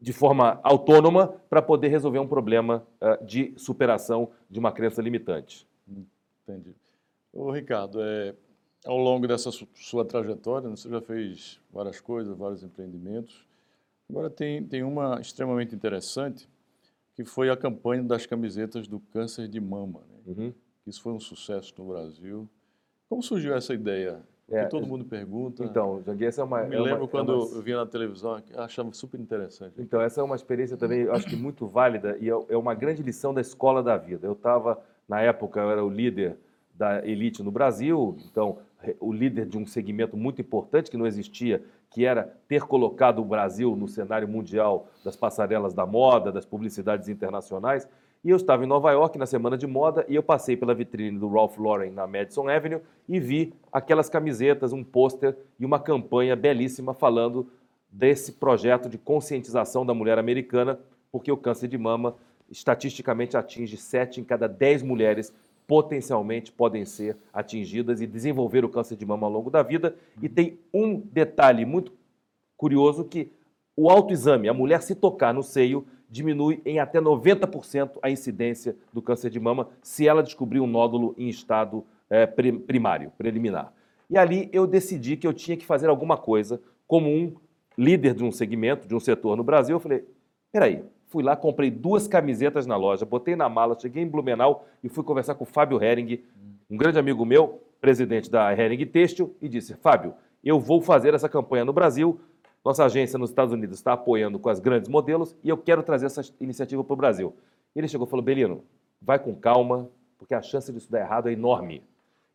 de 0.00 0.14
forma 0.14 0.58
autônoma 0.62 1.28
para 1.50 1.60
poder 1.60 1.88
resolver 1.88 2.18
um 2.18 2.26
problema 2.26 2.86
uh, 3.02 3.22
de 3.22 3.52
superação 3.54 4.30
de 4.48 4.58
uma 4.58 4.72
crença 4.72 5.02
limitante. 5.02 5.68
Entendi. 6.42 6.74
Ô, 7.30 7.50
Ricardo, 7.50 8.00
é, 8.00 8.34
ao 8.86 8.96
longo 8.96 9.28
dessa 9.28 9.50
sua 9.74 10.06
trajetória, 10.06 10.70
né, 10.70 10.74
você 10.74 10.88
já 10.88 11.02
fez 11.02 11.60
várias 11.70 12.00
coisas, 12.00 12.34
vários 12.34 12.62
empreendimentos. 12.62 13.46
Agora 14.08 14.30
tem, 14.30 14.64
tem 14.64 14.82
uma 14.82 15.20
extremamente 15.20 15.74
interessante, 15.74 16.48
que 17.14 17.26
foi 17.26 17.50
a 17.50 17.56
campanha 17.58 18.02
das 18.02 18.24
camisetas 18.24 18.88
do 18.88 19.00
câncer 19.12 19.48
de 19.48 19.60
mama. 19.60 20.00
Né? 20.08 20.34
Uhum. 20.34 20.54
Isso 20.86 21.02
foi 21.02 21.12
um 21.12 21.20
sucesso 21.20 21.74
no 21.76 21.88
Brasil. 21.88 22.48
Como 23.06 23.22
surgiu 23.22 23.54
essa 23.54 23.74
ideia? 23.74 24.22
É, 24.50 24.66
todo 24.66 24.86
mundo 24.86 25.04
pergunta. 25.04 25.64
Então, 25.64 26.02
Janguei, 26.04 26.28
essa 26.28 26.42
é 26.42 26.44
uma. 26.44 26.60
Eu 26.62 26.68
me 26.68 26.76
é 26.76 26.80
lembro 26.80 27.02
uma, 27.02 27.08
quando 27.08 27.32
é 27.32 27.36
uma... 27.36 27.44
eu 27.44 27.62
via 27.62 27.76
na 27.76 27.86
televisão, 27.86 28.42
achava 28.56 28.92
super 28.92 29.18
interessante. 29.18 29.74
Então, 29.78 30.00
essa 30.00 30.20
é 30.20 30.24
uma 30.24 30.36
experiência 30.36 30.76
também, 30.76 31.08
acho 31.08 31.26
que 31.26 31.36
muito 31.36 31.66
válida 31.66 32.16
e 32.20 32.28
é, 32.28 32.34
é 32.50 32.56
uma 32.56 32.74
grande 32.74 33.02
lição 33.02 33.32
da 33.32 33.40
escola 33.40 33.82
da 33.82 33.96
vida. 33.96 34.26
Eu 34.26 34.34
estava, 34.34 34.78
na 35.08 35.20
época, 35.20 35.60
eu 35.60 35.70
era 35.70 35.84
o 35.84 35.88
líder 35.88 36.36
da 36.74 37.06
elite 37.06 37.42
no 37.42 37.50
Brasil, 37.50 38.16
então 38.30 38.58
o 39.00 39.12
líder 39.12 39.46
de 39.46 39.56
um 39.56 39.66
segmento 39.66 40.16
muito 40.16 40.40
importante 40.40 40.90
que 40.90 40.96
não 40.96 41.06
existia, 41.06 41.62
que 41.90 42.04
era 42.04 42.36
ter 42.48 42.62
colocado 42.62 43.20
o 43.20 43.24
Brasil 43.24 43.74
no 43.76 43.88
cenário 43.88 44.28
mundial 44.28 44.88
das 45.04 45.16
passarelas 45.16 45.72
da 45.72 45.86
moda, 45.86 46.32
das 46.32 46.44
publicidades 46.44 47.08
internacionais. 47.08 47.88
E 48.24 48.30
eu 48.30 48.36
estava 48.36 48.64
em 48.64 48.66
Nova 48.66 48.90
York 48.90 49.18
na 49.18 49.26
semana 49.26 49.58
de 49.58 49.66
moda 49.66 50.06
e 50.08 50.14
eu 50.14 50.22
passei 50.22 50.56
pela 50.56 50.74
vitrine 50.74 51.18
do 51.18 51.28
Ralph 51.28 51.58
Lauren 51.58 51.90
na 51.90 52.06
Madison 52.06 52.48
Avenue 52.48 52.80
e 53.06 53.20
vi 53.20 53.52
aquelas 53.70 54.08
camisetas, 54.08 54.72
um 54.72 54.82
pôster 54.82 55.36
e 55.60 55.66
uma 55.66 55.78
campanha 55.78 56.34
belíssima 56.34 56.94
falando 56.94 57.46
desse 57.92 58.32
projeto 58.32 58.88
de 58.88 58.96
conscientização 58.96 59.84
da 59.84 59.92
mulher 59.92 60.18
americana, 60.18 60.80
porque 61.12 61.30
o 61.30 61.36
câncer 61.36 61.68
de 61.68 61.76
mama 61.76 62.16
estatisticamente 62.50 63.36
atinge 63.36 63.76
7 63.76 64.22
em 64.22 64.24
cada 64.24 64.48
10 64.48 64.82
mulheres 64.82 65.30
potencialmente 65.66 66.50
podem 66.50 66.86
ser 66.86 67.18
atingidas 67.32 68.00
e 68.00 68.06
desenvolver 68.06 68.64
o 68.64 68.70
câncer 68.70 68.96
de 68.96 69.04
mama 69.04 69.26
ao 69.26 69.32
longo 69.32 69.50
da 69.50 69.62
vida. 69.62 69.96
E 70.22 70.30
tem 70.30 70.58
um 70.72 70.98
detalhe 70.98 71.66
muito 71.66 71.92
curioso 72.56 73.04
que 73.04 73.30
o 73.76 73.90
autoexame, 73.90 74.48
a 74.48 74.54
mulher 74.54 74.80
se 74.82 74.94
tocar 74.94 75.34
no 75.34 75.42
seio, 75.42 75.86
diminui 76.08 76.60
em 76.64 76.78
até 76.78 77.00
90% 77.00 77.98
a 78.02 78.10
incidência 78.10 78.76
do 78.92 79.02
câncer 79.02 79.30
de 79.30 79.40
mama 79.40 79.68
se 79.82 80.06
ela 80.06 80.22
descobrir 80.22 80.60
um 80.60 80.66
nódulo 80.66 81.14
em 81.18 81.28
estado 81.28 81.84
é, 82.08 82.26
primário, 82.26 83.12
preliminar. 83.16 83.72
E 84.08 84.18
ali 84.18 84.48
eu 84.52 84.66
decidi 84.66 85.16
que 85.16 85.26
eu 85.26 85.32
tinha 85.32 85.56
que 85.56 85.64
fazer 85.64 85.88
alguma 85.88 86.16
coisa 86.16 86.60
como 86.86 87.08
um 87.08 87.34
líder 87.76 88.14
de 88.14 88.22
um 88.22 88.30
segmento, 88.30 88.86
de 88.86 88.94
um 88.94 89.00
setor 89.00 89.36
no 89.36 89.42
Brasil. 89.42 89.76
Eu 89.76 89.80
falei, 89.80 90.04
peraí, 90.52 90.84
Fui 91.14 91.22
lá, 91.22 91.36
comprei 91.36 91.70
duas 91.70 92.08
camisetas 92.08 92.66
na 92.66 92.76
loja, 92.76 93.04
botei 93.04 93.36
na 93.36 93.48
mala, 93.48 93.78
cheguei 93.78 94.02
em 94.02 94.08
Blumenau 94.08 94.66
e 94.82 94.88
fui 94.88 95.04
conversar 95.04 95.36
com 95.36 95.44
o 95.44 95.46
Fábio 95.46 95.80
Hering, 95.80 96.24
um 96.68 96.76
grande 96.76 96.98
amigo 96.98 97.24
meu, 97.24 97.62
presidente 97.80 98.28
da 98.28 98.52
Hering 98.52 98.84
Têxtil, 98.84 99.32
e 99.40 99.48
disse: 99.48 99.74
Fábio, 99.74 100.14
eu 100.42 100.58
vou 100.58 100.80
fazer 100.80 101.14
essa 101.14 101.28
campanha 101.28 101.64
no 101.64 101.72
Brasil, 101.72 102.20
Nossa 102.64 102.86
agência 102.86 103.18
nos 103.18 103.28
Estados 103.28 103.52
Unidos 103.52 103.76
está 103.76 103.92
apoiando 103.92 104.38
com 104.38 104.48
as 104.48 104.58
grandes 104.58 104.88
modelos 104.88 105.36
e 105.44 105.50
eu 105.50 105.58
quero 105.58 105.82
trazer 105.82 106.06
essa 106.06 106.22
iniciativa 106.40 106.82
para 106.82 106.94
o 106.94 106.96
Brasil. 106.96 107.36
Ele 107.76 107.86
chegou 107.86 108.06
e 108.06 108.10
falou: 108.10 108.24
Belino, 108.24 108.64
vai 109.02 109.18
com 109.18 109.34
calma, 109.34 109.90
porque 110.18 110.32
a 110.32 110.40
chance 110.40 110.72
disso 110.72 110.90
dar 110.90 111.00
errado 111.00 111.28
é 111.28 111.32
enorme. 111.32 111.82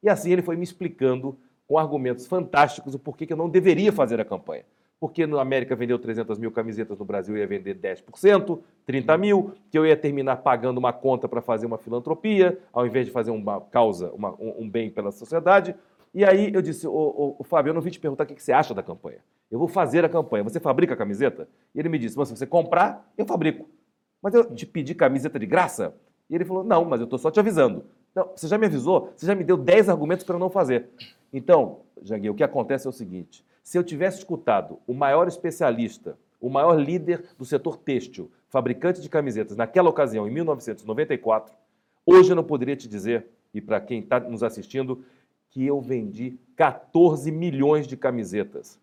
E 0.03 0.09
assim 0.09 0.31
ele 0.31 0.43
foi 0.43 0.55
me 0.55 0.63
explicando 0.63 1.35
com 1.67 1.79
argumentos 1.79 2.27
fantásticos 2.27 2.93
o 2.93 2.99
porquê 2.99 3.25
que 3.25 3.33
eu 3.33 3.37
não 3.37 3.49
deveria 3.49 3.91
fazer 3.91 4.19
a 4.21 4.25
campanha. 4.25 4.63
Porque 4.99 5.25
na 5.25 5.41
América 5.41 5.75
vendeu 5.75 5.97
300 5.97 6.37
mil 6.37 6.51
camisetas, 6.51 6.99
no 6.99 7.05
Brasil 7.05 7.35
ia 7.35 7.47
vender 7.47 7.75
10%, 7.75 8.59
30 8.85 9.17
mil, 9.17 9.53
que 9.71 9.79
eu 9.79 9.85
ia 9.85 9.95
terminar 9.95 10.37
pagando 10.37 10.77
uma 10.77 10.93
conta 10.93 11.27
para 11.27 11.41
fazer 11.41 11.65
uma 11.65 11.77
filantropia, 11.77 12.59
ao 12.71 12.85
invés 12.85 13.07
de 13.07 13.11
fazer 13.11 13.31
uma 13.31 13.61
causa, 13.61 14.11
uma, 14.11 14.31
um, 14.33 14.63
um, 14.63 14.69
bem 14.69 14.91
pela 14.91 15.11
sociedade. 15.11 15.73
E 16.13 16.25
aí 16.25 16.53
eu 16.53 16.61
disse, 16.61 16.85
ô, 16.85 17.35
ô, 17.39 17.43
Fábio, 17.43 17.69
eu 17.69 17.73
não 17.73 17.81
vim 17.81 17.89
te 17.89 17.99
perguntar 17.99 18.25
o 18.25 18.27
que 18.27 18.43
você 18.43 18.51
acha 18.51 18.73
da 18.73 18.83
campanha. 18.83 19.19
Eu 19.51 19.57
vou 19.57 19.67
fazer 19.67 20.05
a 20.05 20.09
campanha. 20.09 20.43
Você 20.43 20.59
fabrica 20.59 20.93
a 20.93 20.97
camiseta? 20.97 21.47
E 21.73 21.79
ele 21.79 21.89
me 21.89 21.97
disse, 21.97 22.13
se 22.13 22.35
você 22.35 22.45
comprar, 22.45 23.11
eu 23.17 23.25
fabrico. 23.25 23.67
Mas 24.21 24.33
eu 24.33 24.43
te 24.53 24.65
pedi 24.65 24.93
camiseta 24.93 25.39
de 25.39 25.45
graça? 25.45 25.95
E 26.29 26.35
ele 26.35 26.45
falou, 26.45 26.63
não, 26.63 26.85
mas 26.85 26.99
eu 26.99 27.05
estou 27.05 27.17
só 27.17 27.31
te 27.31 27.39
avisando. 27.39 27.85
Então, 28.11 28.31
você 28.35 28.47
já 28.47 28.57
me 28.57 28.65
avisou? 28.65 29.11
Você 29.15 29.25
já 29.25 29.35
me 29.35 29.43
deu 29.43 29.57
10 29.57 29.89
argumentos 29.89 30.25
para 30.25 30.37
não 30.37 30.49
fazer. 30.49 30.89
Então, 31.31 31.79
Janguei, 32.01 32.29
o 32.29 32.35
que 32.35 32.43
acontece 32.43 32.87
é 32.87 32.89
o 32.89 32.93
seguinte: 32.93 33.45
se 33.63 33.77
eu 33.77 33.83
tivesse 33.83 34.19
escutado 34.19 34.79
o 34.87 34.93
maior 34.93 35.27
especialista, 35.27 36.17
o 36.39 36.49
maior 36.49 36.79
líder 36.79 37.25
do 37.37 37.45
setor 37.45 37.77
têxtil, 37.77 38.31
fabricante 38.47 39.01
de 39.01 39.09
camisetas, 39.09 39.57
naquela 39.57 39.89
ocasião, 39.89 40.27
em 40.27 40.31
1994, 40.31 41.53
hoje 42.05 42.31
eu 42.31 42.35
não 42.35 42.43
poderia 42.43 42.75
te 42.75 42.87
dizer, 42.87 43.27
e 43.53 43.61
para 43.61 43.79
quem 43.79 43.99
está 43.99 44.19
nos 44.19 44.43
assistindo, 44.43 45.03
que 45.49 45.65
eu 45.65 45.81
vendi 45.81 46.39
14 46.55 47.31
milhões 47.31 47.87
de 47.87 47.97
camisetas 47.97 48.79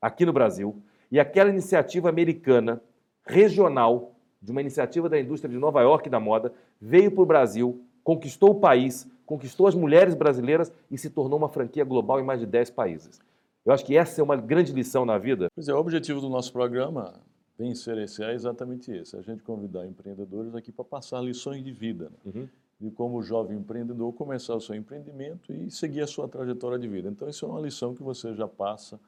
aqui 0.00 0.24
no 0.26 0.32
Brasil. 0.32 0.76
E 1.10 1.20
aquela 1.20 1.50
iniciativa 1.50 2.08
americana, 2.08 2.80
regional, 3.24 4.12
de 4.40 4.50
uma 4.50 4.60
iniciativa 4.60 5.08
da 5.08 5.18
indústria 5.18 5.50
de 5.50 5.58
Nova 5.58 5.80
York 5.82 6.08
da 6.08 6.20
moda, 6.20 6.52
veio 6.80 7.10
para 7.10 7.22
o 7.22 7.26
Brasil, 7.26 7.84
conquistou 8.02 8.50
o 8.50 8.60
país, 8.60 9.08
conquistou 9.24 9.66
as 9.66 9.74
mulheres 9.74 10.14
brasileiras 10.14 10.72
e 10.90 10.96
se 10.96 11.10
tornou 11.10 11.38
uma 11.38 11.48
franquia 11.48 11.84
global 11.84 12.20
em 12.20 12.24
mais 12.24 12.40
de 12.40 12.46
10 12.46 12.70
países. 12.70 13.20
Eu 13.64 13.72
acho 13.72 13.84
que 13.84 13.96
essa 13.96 14.20
é 14.20 14.24
uma 14.24 14.36
grande 14.36 14.72
lição 14.72 15.04
na 15.04 15.18
vida. 15.18 15.48
Pois 15.54 15.68
é, 15.68 15.74
o 15.74 15.78
objetivo 15.78 16.20
do 16.20 16.28
nosso 16.28 16.52
programa, 16.52 17.14
Vencer 17.58 17.96
esse, 17.98 18.22
é 18.22 18.34
exatamente 18.34 18.92
esse: 18.92 19.16
a 19.16 19.22
gente 19.22 19.42
convidar 19.42 19.86
empreendedores 19.86 20.54
aqui 20.54 20.70
para 20.70 20.84
passar 20.84 21.20
lições 21.22 21.64
de 21.64 21.72
vida. 21.72 22.10
Né? 22.24 22.32
Uhum. 22.34 22.48
De 22.78 22.90
como 22.90 23.16
o 23.16 23.22
jovem 23.22 23.56
empreendedor 23.56 24.12
começar 24.12 24.54
o 24.54 24.60
seu 24.60 24.74
empreendimento 24.74 25.50
e 25.50 25.70
seguir 25.70 26.02
a 26.02 26.06
sua 26.06 26.28
trajetória 26.28 26.78
de 26.78 26.86
vida. 26.86 27.08
Então, 27.08 27.26
isso 27.26 27.46
é 27.46 27.48
uma 27.48 27.60
lição 27.60 27.94
que 27.94 28.02
você 28.02 28.34
já 28.34 28.46
passa 28.46 29.00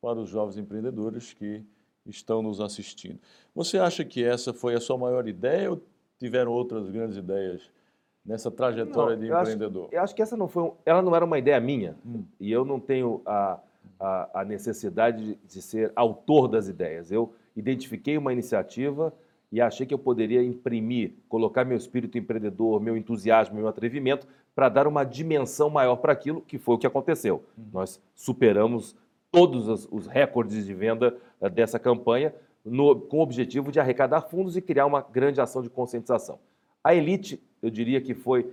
para 0.00 0.18
os 0.18 0.28
jovens 0.28 0.56
empreendedores 0.56 1.32
que 1.32 1.62
estão 2.06 2.42
nos 2.42 2.60
assistindo. 2.60 3.18
Você 3.54 3.78
acha 3.78 4.04
que 4.04 4.24
essa 4.24 4.52
foi 4.52 4.74
a 4.74 4.80
sua 4.80 4.96
maior 4.96 5.28
ideia 5.28 5.70
ou 5.70 5.82
tiveram 6.18 6.52
outras 6.52 6.88
grandes 6.90 7.16
ideias 7.16 7.70
nessa 8.24 8.50
trajetória 8.50 9.16
não, 9.16 9.22
de 9.22 9.28
eu 9.28 9.38
empreendedor? 9.38 9.84
Acho, 9.86 9.94
eu 9.94 10.02
acho 10.02 10.14
que 10.14 10.22
essa 10.22 10.36
não 10.36 10.48
foi, 10.48 10.72
ela 10.84 11.02
não 11.02 11.14
era 11.14 11.24
uma 11.24 11.38
ideia 11.38 11.60
minha 11.60 11.96
hum. 12.04 12.24
e 12.38 12.50
eu 12.50 12.64
não 12.64 12.80
tenho 12.80 13.20
a, 13.26 13.60
a, 13.98 14.40
a 14.40 14.44
necessidade 14.44 15.24
de, 15.24 15.38
de, 15.46 15.62
ser 15.62 15.92
autor 15.94 16.48
das 16.48 16.68
ideias. 16.68 17.12
Eu 17.12 17.34
identifiquei 17.54 18.16
uma 18.16 18.32
iniciativa 18.32 19.12
e 19.52 19.60
achei 19.60 19.84
que 19.84 19.92
eu 19.92 19.98
poderia 19.98 20.42
imprimir, 20.42 21.12
colocar 21.28 21.64
meu 21.64 21.76
espírito 21.76 22.16
empreendedor, 22.16 22.80
meu 22.80 22.96
entusiasmo, 22.96 23.56
meu 23.56 23.68
atrevimento 23.68 24.26
para 24.54 24.68
dar 24.68 24.86
uma 24.86 25.04
dimensão 25.04 25.70
maior 25.70 25.96
para 25.96 26.12
aquilo, 26.12 26.40
que 26.42 26.58
foi 26.58 26.74
o 26.74 26.78
que 26.78 26.86
aconteceu. 26.86 27.44
Hum. 27.58 27.64
Nós 27.72 28.00
superamos 28.14 28.96
todos 29.30 29.68
os, 29.68 29.88
os 29.90 30.06
recordes 30.06 30.66
de 30.66 30.74
venda 30.74 31.16
uh, 31.40 31.48
dessa 31.48 31.78
campanha 31.78 32.34
no, 32.64 32.94
com 32.94 33.18
o 33.18 33.22
objetivo 33.22 33.72
de 33.72 33.80
arrecadar 33.80 34.22
fundos 34.22 34.56
e 34.56 34.62
criar 34.62 34.86
uma 34.86 35.00
grande 35.00 35.40
ação 35.40 35.62
de 35.62 35.70
conscientização. 35.70 36.38
A 36.82 36.94
Elite, 36.94 37.42
eu 37.62 37.70
diria 37.70 38.00
que 38.00 38.14
foi 38.14 38.52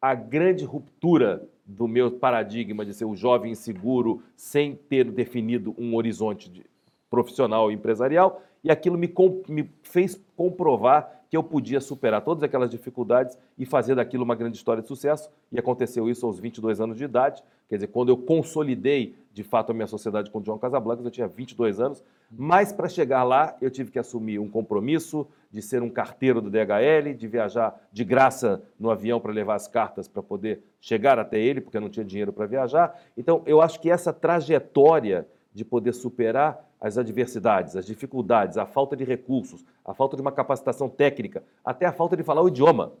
a 0.00 0.14
grande 0.14 0.64
ruptura 0.64 1.48
do 1.64 1.88
meu 1.88 2.10
paradigma 2.12 2.84
de 2.84 2.94
ser 2.94 3.04
o 3.04 3.16
jovem 3.16 3.52
inseguro 3.52 4.22
sem 4.36 4.74
ter 4.74 5.10
definido 5.10 5.74
um 5.76 5.94
horizonte 5.96 6.48
de, 6.48 6.64
profissional 7.10 7.70
e 7.70 7.74
empresarial, 7.74 8.42
e 8.62 8.70
aquilo 8.70 8.98
me, 8.98 9.12
me 9.48 9.70
fez 9.82 10.20
comprovar 10.36 11.16
que 11.28 11.36
eu 11.36 11.42
podia 11.42 11.80
superar 11.80 12.22
todas 12.22 12.42
aquelas 12.42 12.70
dificuldades 12.70 13.36
e 13.58 13.66
fazer 13.66 13.96
daquilo 13.96 14.24
uma 14.24 14.34
grande 14.34 14.56
história 14.56 14.82
de 14.82 14.88
sucesso. 14.88 15.28
E 15.50 15.58
aconteceu 15.58 16.08
isso 16.08 16.24
aos 16.26 16.38
22 16.38 16.80
anos 16.80 16.96
de 16.96 17.04
idade. 17.04 17.42
Quer 17.68 17.76
dizer, 17.76 17.88
quando 17.88 18.10
eu 18.10 18.16
consolidei 18.16 19.16
de 19.32 19.42
fato 19.42 19.70
a 19.70 19.74
minha 19.74 19.86
sociedade 19.86 20.30
com 20.30 20.38
o 20.38 20.44
João 20.44 20.58
Casablancas, 20.58 21.04
eu 21.04 21.10
tinha 21.10 21.26
22 21.26 21.80
anos. 21.80 22.02
Mas 22.30 22.72
para 22.72 22.88
chegar 22.88 23.24
lá, 23.24 23.56
eu 23.60 23.70
tive 23.70 23.90
que 23.90 23.98
assumir 23.98 24.38
um 24.38 24.48
compromisso 24.48 25.26
de 25.50 25.60
ser 25.60 25.82
um 25.82 25.90
carteiro 25.90 26.40
do 26.40 26.50
DHL, 26.50 27.14
de 27.16 27.26
viajar 27.26 27.80
de 27.92 28.04
graça 28.04 28.62
no 28.78 28.90
avião 28.90 29.20
para 29.20 29.32
levar 29.32 29.54
as 29.54 29.66
cartas 29.66 30.06
para 30.06 30.22
poder 30.22 30.60
chegar 30.80 31.18
até 31.18 31.38
ele, 31.38 31.60
porque 31.60 31.76
eu 31.76 31.80
não 31.80 31.88
tinha 31.88 32.04
dinheiro 32.04 32.32
para 32.32 32.46
viajar. 32.46 33.00
Então, 33.16 33.42
eu 33.46 33.60
acho 33.60 33.80
que 33.80 33.90
essa 33.90 34.12
trajetória 34.12 35.26
de 35.52 35.64
poder 35.64 35.92
superar 35.94 36.65
as 36.80 36.98
adversidades, 36.98 37.76
as 37.76 37.86
dificuldades, 37.86 38.58
a 38.58 38.66
falta 38.66 38.96
de 38.96 39.04
recursos, 39.04 39.64
a 39.84 39.94
falta 39.94 40.16
de 40.16 40.22
uma 40.22 40.32
capacitação 40.32 40.88
técnica, 40.88 41.42
até 41.64 41.86
a 41.86 41.92
falta 41.92 42.16
de 42.16 42.22
falar 42.22 42.42
o 42.42 42.48
idioma, 42.48 42.92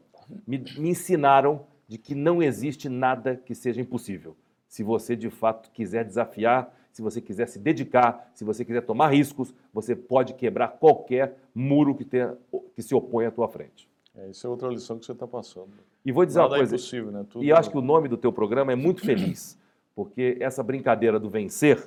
me, 0.46 0.58
me 0.78 0.90
ensinaram 0.90 1.66
de 1.86 1.98
que 1.98 2.14
não 2.14 2.42
existe 2.42 2.88
nada 2.88 3.36
que 3.36 3.54
seja 3.54 3.80
impossível. 3.80 4.36
Se 4.68 4.82
você 4.82 5.14
de 5.14 5.30
fato 5.30 5.70
quiser 5.70 6.04
desafiar, 6.04 6.74
se 6.90 7.02
você 7.02 7.20
quiser 7.20 7.46
se 7.46 7.58
dedicar, 7.58 8.30
se 8.34 8.44
você 8.44 8.64
quiser 8.64 8.80
tomar 8.80 9.08
riscos, 9.08 9.54
você 9.72 9.94
pode 9.94 10.34
quebrar 10.34 10.68
qualquer 10.68 11.36
muro 11.54 11.94
que, 11.94 12.04
tenha, 12.04 12.36
que 12.74 12.82
se 12.82 12.94
opõe 12.94 13.26
à 13.26 13.30
tua 13.30 13.48
frente. 13.48 13.88
É, 14.16 14.30
isso 14.30 14.46
é 14.46 14.50
outra 14.50 14.68
lição 14.68 14.98
que 14.98 15.04
você 15.04 15.12
está 15.12 15.26
passando. 15.26 15.68
E 16.04 16.10
vou 16.10 16.24
dizer 16.24 16.38
Nada 16.38 16.52
uma 16.52 16.56
é 16.56 16.60
coisa. 16.60 16.74
É 16.74 16.76
impossível, 16.76 17.12
né? 17.12 17.26
Tudo... 17.28 17.44
E 17.44 17.52
acho 17.52 17.70
que 17.70 17.76
o 17.76 17.82
nome 17.82 18.08
do 18.08 18.16
teu 18.16 18.32
programa 18.32 18.72
é 18.72 18.76
muito 18.76 19.02
feliz, 19.02 19.58
porque 19.94 20.38
essa 20.40 20.62
brincadeira 20.62 21.20
do 21.20 21.28
vencer 21.28 21.86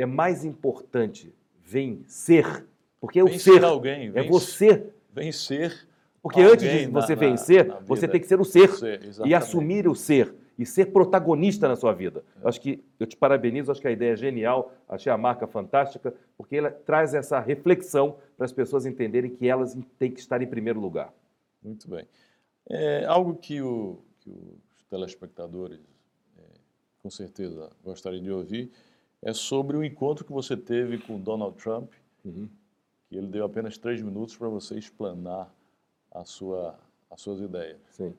é 0.00 0.06
mais 0.06 0.44
importante 0.44 1.34
vencer, 1.64 2.66
porque 3.00 3.22
vencer 3.22 3.54
o 3.54 3.56
ser 3.56 3.64
alguém, 3.64 4.08
é 4.08 4.10
vencer, 4.10 4.28
você. 4.30 4.86
Vencer. 5.12 5.88
Porque 6.22 6.40
antes 6.40 6.70
de 6.70 6.86
você 6.86 7.14
na, 7.14 7.20
vencer, 7.20 7.66
na, 7.66 7.74
na 7.74 7.80
você 7.80 8.06
tem 8.06 8.20
que 8.20 8.26
ser 8.26 8.40
o 8.40 8.44
ser, 8.44 8.70
ser 8.70 9.00
e 9.24 9.34
assumir 9.34 9.88
o 9.88 9.94
ser 9.94 10.34
e 10.58 10.66
ser 10.66 10.86
protagonista 10.86 11.68
na 11.68 11.76
sua 11.76 11.92
vida. 11.92 12.24
É. 12.42 12.48
Acho 12.48 12.60
que 12.60 12.82
eu 12.98 13.06
te 13.06 13.16
parabenizo, 13.16 13.70
acho 13.70 13.80
que 13.80 13.88
a 13.88 13.92
ideia 13.92 14.12
é 14.12 14.16
genial, 14.16 14.72
achei 14.88 15.10
a 15.10 15.16
marca 15.16 15.46
fantástica, 15.46 16.14
porque 16.36 16.56
ela 16.56 16.70
traz 16.70 17.14
essa 17.14 17.38
reflexão 17.38 18.18
para 18.36 18.44
as 18.44 18.52
pessoas 18.52 18.84
entenderem 18.84 19.30
que 19.30 19.48
elas 19.48 19.76
têm 19.98 20.10
que 20.10 20.20
estar 20.20 20.42
em 20.42 20.46
primeiro 20.46 20.80
lugar. 20.80 21.12
Muito 21.62 21.88
bem. 21.88 22.06
É 22.68 23.04
algo 23.06 23.34
que, 23.36 23.62
o, 23.62 23.98
que 24.20 24.30
os 24.30 24.84
telespectadores, 24.90 25.80
é, 26.36 26.42
com 27.02 27.10
certeza, 27.10 27.70
gostariam 27.84 28.22
de 28.22 28.30
ouvir 28.30 28.70
é 29.22 29.32
sobre 29.32 29.76
o 29.76 29.84
encontro 29.84 30.24
que 30.24 30.32
você 30.32 30.56
teve 30.56 30.98
com 30.98 31.18
Donald 31.18 31.56
Trump, 31.56 31.92
uhum. 32.24 32.48
que 33.08 33.16
ele 33.16 33.26
deu 33.26 33.44
apenas 33.44 33.76
três 33.76 34.00
minutos 34.00 34.36
para 34.36 34.48
você 34.48 34.78
explanar 34.78 35.52
a 36.12 36.24
sua, 36.24 36.78
as 37.10 37.20
suas 37.20 37.40
ideias. 37.40 37.78
Sim. 37.90 38.14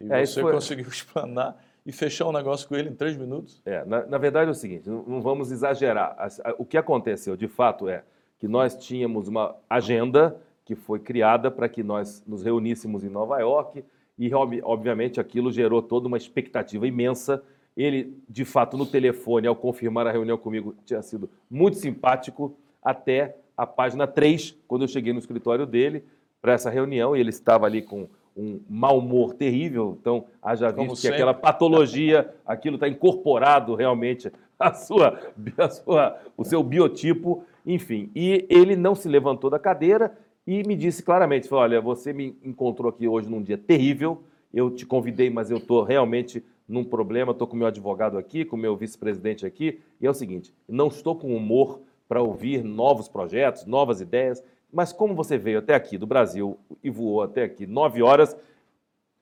E 0.00 0.12
é, 0.12 0.24
você 0.24 0.40
foi... 0.40 0.52
conseguiu 0.52 0.86
explanar 0.88 1.62
e 1.84 1.92
fechar 1.92 2.26
um 2.26 2.32
negócio 2.32 2.66
com 2.68 2.74
ele 2.76 2.88
em 2.88 2.94
três 2.94 3.16
minutos? 3.16 3.60
É, 3.64 3.84
na, 3.84 4.06
na 4.06 4.18
verdade 4.18 4.48
é 4.48 4.50
o 4.50 4.54
seguinte, 4.54 4.88
não, 4.88 5.02
não 5.04 5.20
vamos 5.20 5.50
exagerar. 5.50 6.16
O 6.58 6.64
que 6.64 6.78
aconteceu, 6.78 7.36
de 7.36 7.48
fato, 7.48 7.88
é 7.88 8.04
que 8.38 8.48
nós 8.48 8.76
tínhamos 8.76 9.28
uma 9.28 9.56
agenda 9.68 10.40
que 10.64 10.74
foi 10.74 10.98
criada 10.98 11.50
para 11.50 11.68
que 11.68 11.82
nós 11.82 12.22
nos 12.26 12.42
reuníssemos 12.42 13.04
em 13.04 13.10
Nova 13.10 13.38
York 13.38 13.84
e, 14.18 14.30
obviamente, 14.62 15.20
aquilo 15.20 15.50
gerou 15.50 15.82
toda 15.82 16.08
uma 16.08 16.16
expectativa 16.16 16.86
imensa 16.86 17.42
ele, 17.76 18.16
de 18.28 18.44
fato, 18.44 18.76
no 18.76 18.86
telefone, 18.86 19.46
ao 19.46 19.56
confirmar 19.56 20.06
a 20.06 20.12
reunião 20.12 20.38
comigo, 20.38 20.74
tinha 20.84 21.02
sido 21.02 21.28
muito 21.50 21.76
simpático 21.76 22.56
até 22.82 23.36
a 23.56 23.66
página 23.66 24.06
3, 24.06 24.56
quando 24.68 24.82
eu 24.82 24.88
cheguei 24.88 25.12
no 25.12 25.18
escritório 25.18 25.66
dele 25.66 26.04
para 26.40 26.52
essa 26.52 26.70
reunião, 26.70 27.16
e 27.16 27.20
ele 27.20 27.30
estava 27.30 27.66
ali 27.66 27.82
com 27.82 28.08
um 28.36 28.60
mau 28.68 28.98
humor 28.98 29.34
terrível, 29.34 29.96
então 30.00 30.24
haja 30.42 30.66
visto 30.66 30.76
Como 30.76 30.90
que 30.90 30.96
sempre. 30.98 31.16
aquela 31.16 31.34
patologia, 31.34 32.34
aquilo 32.44 32.74
está 32.76 32.88
incorporado 32.88 33.74
realmente 33.74 34.30
a 34.58 34.72
sua, 34.72 35.20
a 35.56 35.68
sua, 35.68 36.20
o 36.36 36.44
seu 36.44 36.62
biotipo, 36.62 37.44
enfim. 37.64 38.10
E 38.14 38.44
ele 38.48 38.76
não 38.76 38.94
se 38.94 39.08
levantou 39.08 39.48
da 39.48 39.58
cadeira 39.58 40.16
e 40.46 40.62
me 40.64 40.76
disse 40.76 41.02
claramente, 41.02 41.48
falou, 41.48 41.64
olha, 41.64 41.80
você 41.80 42.12
me 42.12 42.36
encontrou 42.44 42.90
aqui 42.90 43.06
hoje 43.06 43.28
num 43.28 43.42
dia 43.42 43.56
terrível, 43.56 44.22
eu 44.52 44.70
te 44.70 44.84
convidei, 44.84 45.30
mas 45.30 45.50
eu 45.50 45.58
estou 45.58 45.82
realmente 45.82 46.44
num 46.68 46.84
problema, 46.84 47.32
estou 47.32 47.46
com 47.46 47.56
meu 47.56 47.66
advogado 47.66 48.16
aqui, 48.16 48.44
com 48.44 48.56
meu 48.56 48.76
vice-presidente 48.76 49.44
aqui, 49.44 49.80
e 50.00 50.06
é 50.06 50.10
o 50.10 50.14
seguinte: 50.14 50.52
não 50.68 50.88
estou 50.88 51.14
com 51.14 51.36
humor 51.36 51.80
para 52.08 52.22
ouvir 52.22 52.62
novos 52.64 53.08
projetos, 53.08 53.66
novas 53.66 54.00
ideias, 54.00 54.42
mas 54.72 54.92
como 54.92 55.14
você 55.14 55.38
veio 55.38 55.58
até 55.58 55.74
aqui 55.74 55.96
do 55.96 56.06
Brasil 56.06 56.58
e 56.82 56.90
voou 56.90 57.22
até 57.22 57.44
aqui 57.44 57.66
nove 57.66 58.02
horas, 58.02 58.36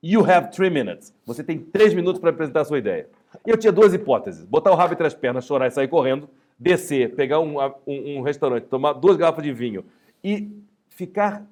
you 0.02 0.24
have 0.24 0.50
three 0.50 0.70
minutes. 0.70 1.14
Você 1.26 1.44
tem 1.44 1.58
três 1.58 1.92
minutos 1.92 2.20
para 2.20 2.30
apresentar 2.30 2.62
a 2.62 2.64
sua 2.64 2.78
ideia. 2.78 3.08
Eu 3.46 3.56
tinha 3.56 3.72
duas 3.72 3.92
hipóteses: 3.92 4.44
botar 4.44 4.70
o 4.70 4.74
rabo 4.74 4.94
entre 4.94 5.06
as 5.06 5.14
pernas, 5.14 5.44
chorar 5.44 5.66
e 5.66 5.70
sair 5.70 5.88
correndo, 5.88 6.28
descer, 6.58 7.14
pegar 7.14 7.40
um, 7.40 7.56
um, 7.86 8.18
um 8.18 8.22
restaurante, 8.22 8.64
tomar 8.64 8.94
duas 8.94 9.16
garrafas 9.16 9.44
de 9.44 9.52
vinho 9.52 9.84
e 10.22 10.48
ficar 10.88 11.44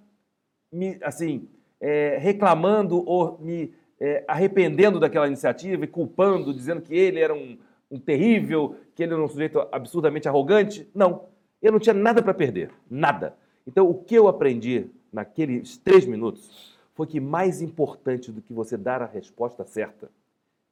me, 0.72 0.98
assim, 1.02 1.48
é, 1.80 2.16
reclamando 2.18 3.02
ou 3.08 3.38
me 3.40 3.72
é, 4.00 4.24
arrependendo 4.26 4.98
daquela 4.98 5.26
iniciativa 5.26 5.84
e 5.84 5.88
culpando, 5.88 6.54
dizendo 6.54 6.80
que 6.80 6.94
ele 6.94 7.20
era 7.20 7.34
um, 7.34 7.58
um 7.90 7.98
terrível, 7.98 8.76
que 8.94 9.02
ele 9.02 9.12
era 9.12 9.22
um 9.22 9.28
sujeito 9.28 9.60
absurdamente 9.70 10.26
arrogante. 10.26 10.88
Não, 10.94 11.26
eu 11.60 11.70
não 11.70 11.78
tinha 11.78 11.94
nada 11.94 12.22
para 12.22 12.32
perder, 12.32 12.70
nada. 12.90 13.36
Então, 13.66 13.88
o 13.88 13.94
que 13.94 14.14
eu 14.14 14.26
aprendi 14.26 14.86
naqueles 15.12 15.76
três 15.76 16.06
minutos 16.06 16.74
foi 16.94 17.06
que 17.06 17.20
mais 17.20 17.60
importante 17.60 18.32
do 18.32 18.40
que 18.40 18.52
você 18.52 18.76
dar 18.76 19.02
a 19.02 19.06
resposta 19.06 19.64
certa 19.64 20.08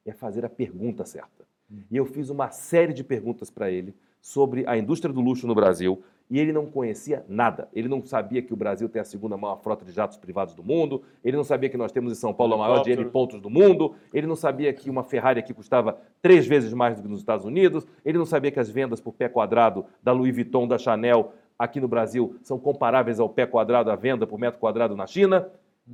é 0.07 0.13
fazer 0.13 0.45
a 0.45 0.49
pergunta 0.49 1.05
certa. 1.05 1.47
E 1.91 1.97
eu 1.97 2.07
fiz 2.07 2.31
uma 2.31 2.51
série 2.51 2.95
de 2.95 3.05
perguntas 3.05 3.51
para 3.51 3.71
ele 3.71 3.95
sobre 4.21 4.65
a 4.67 4.77
indústria 4.77 5.13
do 5.13 5.21
luxo 5.21 5.47
no 5.47 5.55
Brasil, 5.55 6.03
e 6.31 6.39
ele 6.39 6.53
não 6.53 6.67
conhecia 6.67 7.25
nada. 7.29 7.69
Ele 7.73 7.89
não 7.89 8.05
sabia 8.05 8.43
que 8.43 8.53
o 8.53 8.57
Brasil 8.57 8.89
tem 8.89 9.01
a 9.01 9.05
segunda 9.05 9.37
maior 9.37 9.57
frota 9.57 9.85
de 9.85 9.93
jatos 9.93 10.17
privados 10.17 10.55
do 10.55 10.63
mundo, 10.63 11.03
ele 11.25 11.37
não 11.37 11.45
sabia 11.45 11.69
que 11.69 11.77
nós 11.77 11.93
temos 11.93 12.13
em 12.13 12.15
São 12.15 12.35
Paulo 12.35 12.55
a 12.55 12.59
maior 12.59 12.83
de 12.83 12.93
N 12.93 13.05
pontos 13.07 13.41
do 13.41 13.49
mundo, 13.49 13.95
ele 14.13 14.27
não 14.27 14.37
sabia 14.37 14.73
que 14.73 14.91
uma 14.91 15.03
Ferrari 15.03 15.41
aqui 15.41 15.55
custava 15.55 15.99
três 16.21 16.47
vezes 16.47 16.73
mais 16.73 16.97
do 16.97 17.03
que 17.03 17.09
nos 17.09 17.21
Estados 17.21 17.45
Unidos, 17.45 17.87
ele 18.05 18.19
não 18.19 18.27
sabia 18.27 18.51
que 18.51 18.61
as 18.61 18.69
vendas 18.69 19.01
por 19.01 19.13
pé 19.13 19.29
quadrado 19.29 19.87
da 20.03 20.13
Louis 20.13 20.35
Vuitton, 20.35 20.67
da 20.67 20.79
Chanel, 20.79 21.33
aqui 21.59 21.81
no 21.81 21.89
Brasil, 21.89 22.37
são 22.43 22.59
comparáveis 22.59 23.19
ao 23.19 23.29
pé 23.29 23.47
quadrado, 23.47 23.91
à 23.91 23.97
venda 23.97 24.27
por 24.27 24.39
metro 24.39 24.61
quadrado 24.61 24.95
na 24.95 25.07
China. 25.07 25.49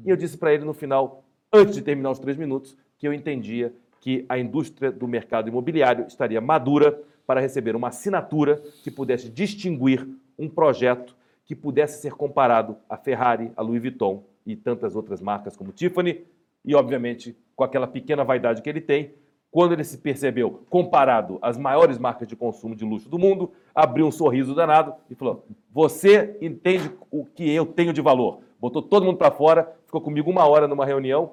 E 0.04 0.10
eu 0.10 0.16
disse 0.16 0.36
para 0.36 0.52
ele 0.52 0.64
no 0.64 0.74
final, 0.74 1.24
antes 1.52 1.74
de 1.74 1.82
terminar 1.82 2.10
os 2.10 2.18
três 2.18 2.36
minutos, 2.36 2.76
que 2.98 3.08
eu 3.08 3.12
entendia 3.12 3.72
que 4.00 4.26
a 4.28 4.38
indústria 4.38 4.92
do 4.92 5.08
mercado 5.08 5.48
imobiliário 5.48 6.06
estaria 6.06 6.40
madura 6.40 7.00
para 7.26 7.40
receber 7.40 7.74
uma 7.74 7.88
assinatura 7.88 8.62
que 8.82 8.90
pudesse 8.90 9.30
distinguir 9.30 10.06
um 10.38 10.48
projeto 10.48 11.16
que 11.44 11.54
pudesse 11.54 12.00
ser 12.00 12.12
comparado 12.12 12.76
a 12.88 12.96
Ferrari, 12.96 13.52
a 13.56 13.62
Louis 13.62 13.80
Vuitton 13.80 14.24
e 14.46 14.56
tantas 14.56 14.96
outras 14.96 15.20
marcas 15.20 15.56
como 15.56 15.72
Tiffany, 15.72 16.24
e 16.64 16.74
obviamente 16.74 17.36
com 17.54 17.64
aquela 17.64 17.86
pequena 17.86 18.24
vaidade 18.24 18.62
que 18.62 18.68
ele 18.68 18.80
tem, 18.80 19.14
quando 19.50 19.72
ele 19.72 19.84
se 19.84 19.98
percebeu 19.98 20.64
comparado 20.68 21.38
às 21.40 21.56
maiores 21.56 21.96
marcas 21.96 22.26
de 22.26 22.34
consumo 22.34 22.74
de 22.74 22.84
luxo 22.84 23.08
do 23.08 23.18
mundo, 23.18 23.52
abriu 23.72 24.06
um 24.06 24.10
sorriso 24.10 24.54
danado 24.54 24.94
e 25.08 25.14
falou: 25.14 25.46
Você 25.70 26.36
entende 26.40 26.90
o 27.10 27.24
que 27.24 27.48
eu 27.48 27.64
tenho 27.64 27.92
de 27.92 28.00
valor? 28.00 28.40
Botou 28.60 28.82
todo 28.82 29.06
mundo 29.06 29.16
para 29.16 29.30
fora, 29.30 29.76
ficou 29.86 30.00
comigo 30.00 30.28
uma 30.28 30.44
hora 30.48 30.66
numa 30.66 30.84
reunião, 30.84 31.32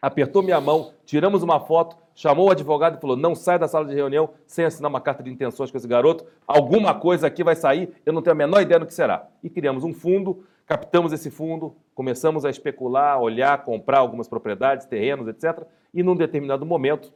apertou 0.00 0.40
minha 0.40 0.60
mão, 0.60 0.92
tiramos 1.04 1.42
uma 1.42 1.58
foto, 1.58 1.96
chamou 2.18 2.48
o 2.48 2.50
advogado 2.50 2.98
e 2.98 3.00
falou: 3.00 3.16
não 3.16 3.32
sai 3.32 3.60
da 3.60 3.68
sala 3.68 3.86
de 3.86 3.94
reunião 3.94 4.30
sem 4.44 4.64
assinar 4.64 4.90
uma 4.90 5.00
carta 5.00 5.22
de 5.22 5.30
intenções 5.30 5.70
com 5.70 5.76
esse 5.76 5.86
garoto, 5.86 6.26
alguma 6.44 6.92
coisa 6.92 7.28
aqui 7.28 7.44
vai 7.44 7.54
sair, 7.54 7.94
eu 8.04 8.12
não 8.12 8.20
tenho 8.20 8.32
a 8.32 8.36
menor 8.36 8.60
ideia 8.60 8.80
do 8.80 8.86
que 8.86 8.92
será. 8.92 9.28
E 9.40 9.48
criamos 9.48 9.84
um 9.84 9.94
fundo, 9.94 10.44
captamos 10.66 11.12
esse 11.12 11.30
fundo, 11.30 11.76
começamos 11.94 12.44
a 12.44 12.50
especular, 12.50 13.20
olhar, 13.20 13.62
comprar 13.62 13.98
algumas 13.98 14.26
propriedades, 14.26 14.84
terrenos, 14.84 15.28
etc. 15.28 15.62
E 15.94 16.02
num 16.02 16.16
determinado 16.16 16.66
momento, 16.66 17.14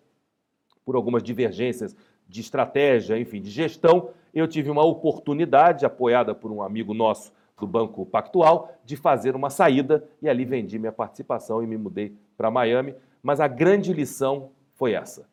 por 0.84 0.94
algumas 0.94 1.22
divergências 1.22 1.96
de 2.28 2.40
estratégia, 2.40 3.18
enfim, 3.18 3.42
de 3.42 3.50
gestão, 3.50 4.10
eu 4.32 4.46
tive 4.46 4.70
uma 4.70 4.86
oportunidade, 4.86 5.84
apoiada 5.84 6.32
por 6.32 6.52
um 6.52 6.62
amigo 6.62 6.94
nosso 6.94 7.32
do 7.58 7.66
Banco 7.66 8.06
Pactual, 8.06 8.72
de 8.84 8.96
fazer 8.96 9.34
uma 9.34 9.50
saída 9.50 10.04
e 10.20 10.28
ali 10.28 10.44
vendi 10.44 10.78
minha 10.78 10.90
participação 10.90 11.62
e 11.62 11.66
me 11.66 11.76
mudei 11.76 12.12
para 12.36 12.50
Miami. 12.50 12.94
Mas 13.22 13.40
a 13.40 13.46
grande 13.46 13.92
lição 13.92 14.50
foi 14.82 14.94
essa: 14.94 15.28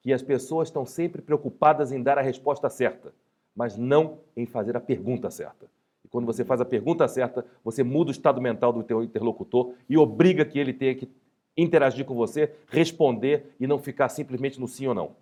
que 0.00 0.12
as 0.12 0.22
pessoas 0.22 0.68
estão 0.68 0.86
sempre 0.86 1.20
preocupadas 1.20 1.90
em 1.90 2.00
dar 2.00 2.18
a 2.18 2.22
resposta 2.22 2.70
certa, 2.70 3.12
mas 3.52 3.76
não 3.76 4.20
em 4.36 4.46
fazer 4.46 4.76
a 4.76 4.80
pergunta 4.80 5.28
certa. 5.28 5.66
E 6.04 6.08
quando 6.08 6.24
você 6.24 6.44
faz 6.44 6.60
a 6.60 6.64
pergunta 6.64 7.08
certa, 7.08 7.44
você 7.64 7.82
muda 7.82 8.10
o 8.10 8.12
estado 8.12 8.40
mental 8.40 8.72
do 8.72 8.84
teu 8.84 9.02
interlocutor 9.02 9.74
e 9.88 9.98
obriga 9.98 10.44
que 10.44 10.56
ele 10.56 10.72
tenha 10.72 10.94
que 10.94 11.10
interagir 11.56 12.04
com 12.04 12.14
você, 12.14 12.54
responder 12.68 13.52
e 13.58 13.66
não 13.66 13.76
ficar 13.76 14.08
simplesmente 14.08 14.60
no 14.60 14.68
sim 14.68 14.86
ou 14.86 14.94
não. 14.94 15.16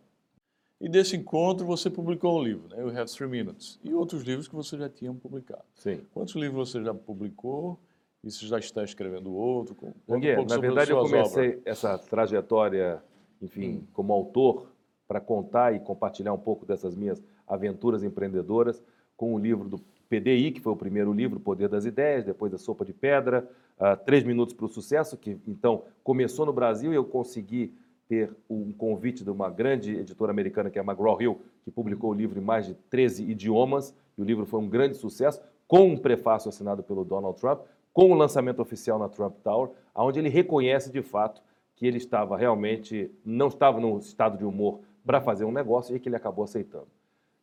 E 0.78 0.87
desse 0.87 1.16
encontro 1.16 1.64
você 1.64 1.88
publicou 1.88 2.38
um 2.38 2.42
livro, 2.42 2.68
né? 2.68 2.83
You 2.83 2.88
Have 2.88 3.11
Three 3.11 3.28
Minutes, 3.28 3.81
e 3.83 3.94
outros 3.94 4.22
livros 4.24 4.46
que 4.46 4.55
você 4.55 4.76
já 4.76 4.90
tinha 4.90 5.11
publicado. 5.14 5.64
Sim. 5.74 6.02
Quantos 6.12 6.35
livros 6.35 6.70
você 6.70 6.85
já 6.85 6.92
publicou? 6.92 7.81
E 8.22 8.31
você 8.31 8.44
já 8.46 8.59
está 8.59 8.85
escrevendo 8.85 9.33
outro? 9.35 9.74
Conta 9.74 9.94
um 10.07 10.44
na 10.44 10.59
verdade, 10.59 10.90
eu 10.90 11.00
comecei 11.00 11.48
obras. 11.48 11.62
essa 11.64 11.96
trajetória, 11.96 13.02
enfim, 13.40 13.87
como 13.92 14.12
autor, 14.12 14.66
para 15.09 15.20
contar 15.20 15.74
e 15.74 15.81
compartilhar 15.81 16.33
um 16.33 16.38
pouco 16.38 16.64
dessas 16.64 16.94
minhas 16.94 17.22
aventuras 17.46 18.05
empreendedoras 18.05 18.83
com 19.16 19.35
o 19.35 19.38
livro 19.38 19.68
do 19.68 19.79
PDI, 20.09 20.53
que 20.53 20.61
foi 20.61 20.72
o 20.72 20.76
primeiro 20.76 21.12
livro, 21.12 21.40
Poder 21.40 21.68
das 21.68 21.85
Ideias, 21.85 22.24
depois 22.24 22.55
a 22.55 22.59
Sopa 22.59 22.85
de 22.85 22.92
Pedra, 22.92 23.48
uh, 23.79 23.96
Três 24.05 24.24
Minutos 24.24 24.55
para 24.55 24.66
o 24.66 24.68
Sucesso, 24.68 25.16
que 25.16 25.38
então 25.46 25.85
começou 26.03 26.46
no 26.46 26.53
Brasil 26.53 26.92
e 26.92 26.96
eu 26.96 27.05
consegui 27.05 27.74
ter 28.09 28.31
um 28.48 28.72
convite 28.72 29.22
de 29.22 29.31
uma 29.31 29.48
grande 29.48 29.96
editora 29.96 30.33
americana, 30.33 30.68
que 30.68 30.79
é 30.79 30.83
a 30.83 30.85
McGraw-Hill, 30.85 31.40
que 31.62 31.70
publicou 31.70 32.11
o 32.11 32.14
livro 32.14 32.40
em 32.40 32.42
mais 32.42 32.66
de 32.66 32.74
13 32.74 33.22
idiomas, 33.31 33.94
e 34.18 34.22
o 34.22 34.24
livro 34.24 34.44
foi 34.44 34.59
um 34.59 34.68
grande 34.68 34.96
sucesso, 34.96 35.40
com 35.68 35.87
um 35.87 35.96
prefácio 35.96 36.48
assinado 36.48 36.83
pelo 36.83 37.05
Donald 37.05 37.38
Trump, 37.38 37.61
com 37.92 38.11
o 38.11 38.14
lançamento 38.14 38.61
oficial 38.61 38.98
na 38.98 39.09
Trump 39.09 39.37
Tower, 39.44 39.70
onde 39.94 40.18
ele 40.18 40.29
reconhece 40.29 40.90
de 40.90 41.03
fato 41.03 41.40
que 41.81 41.87
ele 41.87 41.97
estava 41.97 42.37
realmente, 42.37 43.11
não 43.25 43.49
estava 43.49 43.81
num 43.81 43.97
estado 43.97 44.37
de 44.37 44.45
humor 44.45 44.81
para 45.03 45.19
fazer 45.19 45.47
um 45.47 45.51
negócio 45.51 45.97
e 45.97 45.99
que 45.99 46.11
ele 46.11 46.16
acabou 46.16 46.45
aceitando. 46.45 46.88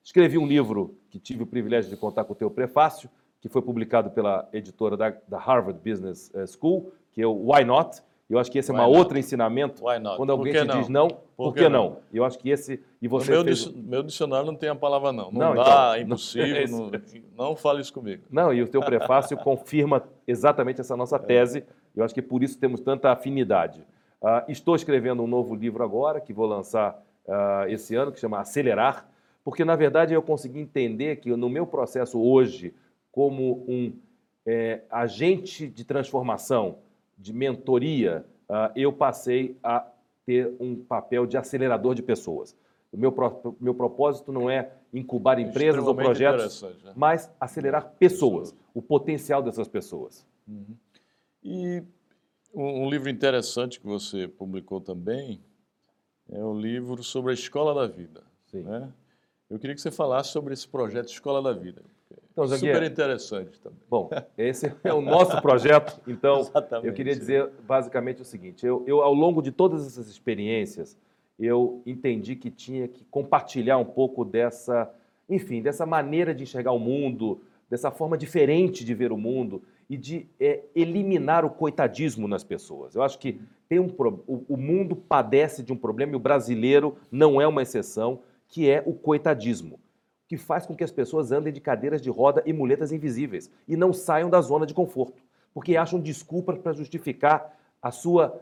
Escrevi 0.03 0.37
um 0.37 0.45
livro 0.45 0.95
que 1.09 1.17
tive 1.17 1.41
o 1.41 1.47
privilégio 1.47 1.89
de 1.89 1.97
contar 1.97 2.23
com 2.23 2.33
o 2.33 2.35
teu 2.35 2.51
prefácio, 2.51 3.09
que 3.41 3.49
foi 3.49 3.63
publicado 3.63 4.11
pela 4.11 4.47
editora 4.53 4.95
da, 4.95 5.09
da 5.27 5.39
Harvard 5.39 5.79
Business 5.83 6.31
eh, 6.35 6.45
School, 6.45 6.91
que 7.13 7.19
é 7.19 7.25
o 7.25 7.51
Why 7.51 7.65
Not, 7.65 8.03
eu 8.29 8.37
acho 8.37 8.51
que 8.51 8.59
esse 8.59 8.69
é 8.69 8.73
um 8.73 8.85
outro 8.85 9.17
ensinamento. 9.17 9.81
Quando 9.81 10.29
alguém 10.29 10.53
te 10.53 10.65
não? 10.65 10.79
diz 10.79 10.89
não, 10.89 11.07
por, 11.07 11.21
por 11.35 11.53
que, 11.55 11.69
não? 11.69 11.69
não? 11.69 11.97
Eu 12.13 12.25
acho 12.25 12.37
que 12.37 12.49
esse. 12.49 12.83
E 13.01 13.07
você 13.07 13.31
meu, 13.31 13.43
fez... 13.43 13.65
meu 13.73 14.03
dicionário 14.03 14.45
não 14.45 14.55
tem 14.55 14.69
a 14.69 14.75
palavra 14.75 15.13
não. 15.13 15.31
Não, 15.31 15.55
não 15.55 15.55
dá, 15.55 15.63
então, 15.63 15.93
é 15.93 16.01
impossível. 16.01 16.67
Não, 16.69 16.91
não, 17.35 17.55
fale 17.55 17.81
isso 17.81 17.93
comigo. 17.93 18.23
Não, 18.29 18.53
e 18.53 18.61
o 18.61 18.67
teu 18.67 18.81
prefácio 18.81 19.35
confirma 19.37 20.03
exatamente 20.27 20.81
essa 20.81 20.95
nossa 20.95 21.17
tese. 21.17 21.63
Eu 21.95 22.03
acho 22.03 22.13
que 22.13 22.21
por 22.21 22.43
isso 22.43 22.59
temos 22.59 22.81
tanta 22.81 23.11
afinidade. 23.11 23.81
Uh, 24.21 24.49
estou 24.51 24.75
escrevendo 24.75 25.21
um 25.23 25.27
novo 25.27 25.55
livro 25.55 25.83
agora, 25.83 26.19
que 26.19 26.33
vou 26.33 26.47
lançar 26.47 27.03
uh, 27.25 27.69
esse 27.69 27.95
ano, 27.95 28.11
que 28.11 28.19
chama 28.19 28.39
Acelerar, 28.39 29.09
porque, 29.43 29.63
na 29.63 29.75
verdade, 29.75 30.13
eu 30.13 30.21
consegui 30.21 30.59
entender 30.59 31.17
que 31.17 31.33
no 31.35 31.49
meu 31.49 31.65
processo 31.65 32.19
hoje, 32.19 32.73
como 33.11 33.63
um 33.67 33.93
é, 34.45 34.81
agente 34.89 35.67
de 35.67 35.85
transformação, 35.85 36.79
de 37.17 37.31
mentoria, 37.31 38.25
uh, 38.49 38.71
eu 38.75 38.91
passei 38.91 39.57
a 39.63 39.85
ter 40.25 40.53
um 40.59 40.75
papel 40.75 41.25
de 41.25 41.37
acelerador 41.37 41.95
de 41.95 42.03
pessoas. 42.03 42.55
O 42.91 42.97
meu, 42.97 43.11
pro, 43.11 43.55
meu 43.59 43.73
propósito 43.73 44.31
não 44.31 44.49
é 44.49 44.71
incubar 44.93 45.39
empresas 45.39 45.85
ou 45.85 45.95
projetos, 45.95 46.61
né? 46.61 46.93
mas 46.95 47.31
acelerar 47.39 47.93
pessoas, 47.97 48.51
pessoas, 48.51 48.55
o 48.73 48.81
potencial 48.81 49.41
dessas 49.41 49.67
pessoas. 49.67 50.25
Uhum. 50.47 50.75
E 51.43 51.83
um, 52.57 52.85
um 52.85 52.89
livro 52.89 53.09
interessante 53.09 53.79
que 53.79 53.85
você 53.85 54.27
publicou 54.27 54.81
também 54.81 55.39
é 56.29 56.43
o 56.43 56.53
livro 56.59 57.03
sobre 57.03 57.31
a 57.31 57.33
Escola 57.33 57.73
da 57.73 57.87
Vida. 57.87 58.23
Sim. 58.51 58.63
Né? 58.63 58.91
Eu 59.49 59.59
queria 59.59 59.75
que 59.75 59.81
você 59.81 59.91
falasse 59.91 60.31
sobre 60.31 60.53
esse 60.53 60.67
projeto 60.67 61.07
Escola 61.09 61.41
da 61.41 61.53
Vida. 61.53 61.81
Então, 62.31 62.47
Super 62.47 62.83
interessante 62.83 63.59
também. 63.59 63.79
Bom, 63.89 64.09
esse 64.37 64.71
é 64.83 64.93
o 64.93 65.01
nosso 65.01 65.39
projeto. 65.41 65.99
Então, 66.07 66.49
eu 66.83 66.93
queria 66.93 67.15
dizer 67.15 67.49
basicamente 67.65 68.21
o 68.21 68.25
seguinte: 68.25 68.65
eu, 68.65 68.83
eu, 68.85 69.01
ao 69.01 69.13
longo 69.13 69.41
de 69.41 69.51
todas 69.51 69.85
essas 69.87 70.07
experiências, 70.07 70.95
eu 71.39 71.81
entendi 71.85 72.35
que 72.35 72.51
tinha 72.51 72.87
que 72.87 73.03
compartilhar 73.05 73.77
um 73.77 73.85
pouco 73.85 74.23
dessa, 74.23 74.93
enfim, 75.27 75.63
dessa 75.63 75.85
maneira 75.85 76.33
de 76.33 76.43
enxergar 76.43 76.73
o 76.73 76.79
mundo, 76.79 77.41
dessa 77.69 77.89
forma 77.89 78.15
diferente 78.15 78.85
de 78.85 78.93
ver 78.93 79.11
o 79.11 79.17
mundo 79.17 79.63
e 79.89 79.97
de 79.97 80.27
é, 80.39 80.61
eliminar 80.75 81.45
o 81.45 81.49
coitadismo 81.49 82.27
nas 82.27 82.43
pessoas. 82.43 82.95
Eu 82.95 83.03
acho 83.03 83.17
que 83.19 83.39
tem 83.69 83.79
um, 83.79 83.87
o, 84.27 84.43
o 84.49 84.57
mundo 84.57 84.95
padece 84.95 85.63
de 85.63 85.71
um 85.71 85.77
problema 85.77 86.13
e 86.13 86.15
o 86.15 86.19
brasileiro 86.19 86.97
não 87.11 87.39
é 87.41 87.47
uma 87.47 87.61
exceção, 87.61 88.19
que 88.47 88.69
é 88.69 88.83
o 88.85 88.93
coitadismo 88.93 89.79
que 90.27 90.37
faz 90.37 90.65
com 90.65 90.75
que 90.75 90.83
as 90.83 90.91
pessoas 90.91 91.31
andem 91.31 91.53
de 91.53 91.61
cadeiras 91.61 92.01
de 92.01 92.09
roda 92.09 92.43
e 92.45 92.51
muletas 92.51 92.91
invisíveis 92.91 93.49
e 93.67 93.77
não 93.77 93.93
saiam 93.93 94.29
da 94.29 94.41
zona 94.41 94.65
de 94.65 94.73
conforto, 94.73 95.21
porque 95.53 95.77
acham 95.77 95.99
desculpas 95.99 96.57
para 96.57 96.73
justificar 96.73 97.57
a 97.81 97.91
sua, 97.91 98.41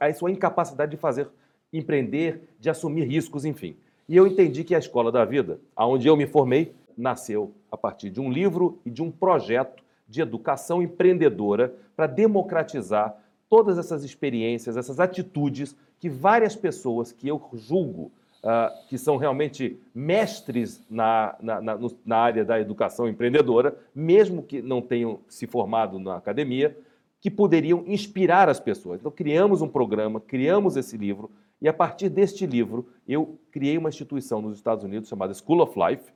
a 0.00 0.14
sua 0.14 0.30
incapacidade 0.30 0.90
de 0.90 0.96
fazer, 0.96 1.28
empreender, 1.72 2.48
de 2.58 2.70
assumir 2.70 3.04
riscos, 3.04 3.44
enfim. 3.44 3.76
E 4.08 4.16
eu 4.16 4.26
entendi 4.26 4.64
que 4.64 4.74
a 4.74 4.78
Escola 4.78 5.12
da 5.12 5.24
Vida, 5.24 5.60
aonde 5.74 6.08
eu 6.08 6.16
me 6.16 6.26
formei, 6.26 6.74
nasceu 6.96 7.52
a 7.70 7.76
partir 7.76 8.08
de 8.08 8.20
um 8.20 8.32
livro 8.32 8.78
e 8.86 8.90
de 8.90 9.02
um 9.02 9.10
projeto 9.10 9.84
de 10.08 10.20
educação 10.20 10.82
empreendedora 10.82 11.74
para 11.94 12.06
democratizar 12.06 13.16
todas 13.48 13.78
essas 13.78 14.04
experiências, 14.04 14.76
essas 14.76 15.00
atitudes 15.00 15.76
que 15.98 16.08
várias 16.08 16.54
pessoas 16.54 17.12
que 17.12 17.28
eu 17.28 17.42
julgo 17.54 18.12
uh, 18.46 18.86
que 18.88 18.96
são 18.96 19.16
realmente 19.16 19.80
mestres 19.94 20.84
na, 20.88 21.34
na, 21.40 21.60
na, 21.60 21.78
na 22.04 22.16
área 22.16 22.44
da 22.44 22.60
educação 22.60 23.08
empreendedora, 23.08 23.76
mesmo 23.94 24.42
que 24.42 24.62
não 24.62 24.80
tenham 24.80 25.20
se 25.28 25.46
formado 25.46 25.98
na 25.98 26.16
academia, 26.16 26.76
que 27.20 27.30
poderiam 27.30 27.82
inspirar 27.86 28.48
as 28.48 28.60
pessoas. 28.60 29.00
Então, 29.00 29.10
criamos 29.10 29.62
um 29.62 29.68
programa, 29.68 30.20
criamos 30.20 30.76
esse 30.76 30.96
livro, 30.96 31.30
e 31.60 31.68
a 31.68 31.72
partir 31.72 32.08
deste 32.08 32.46
livro, 32.46 32.86
eu 33.08 33.38
criei 33.50 33.78
uma 33.78 33.88
instituição 33.88 34.42
nos 34.42 34.56
Estados 34.56 34.84
Unidos 34.84 35.08
chamada 35.08 35.34
School 35.34 35.62
of 35.62 35.74
Life, 35.76 36.12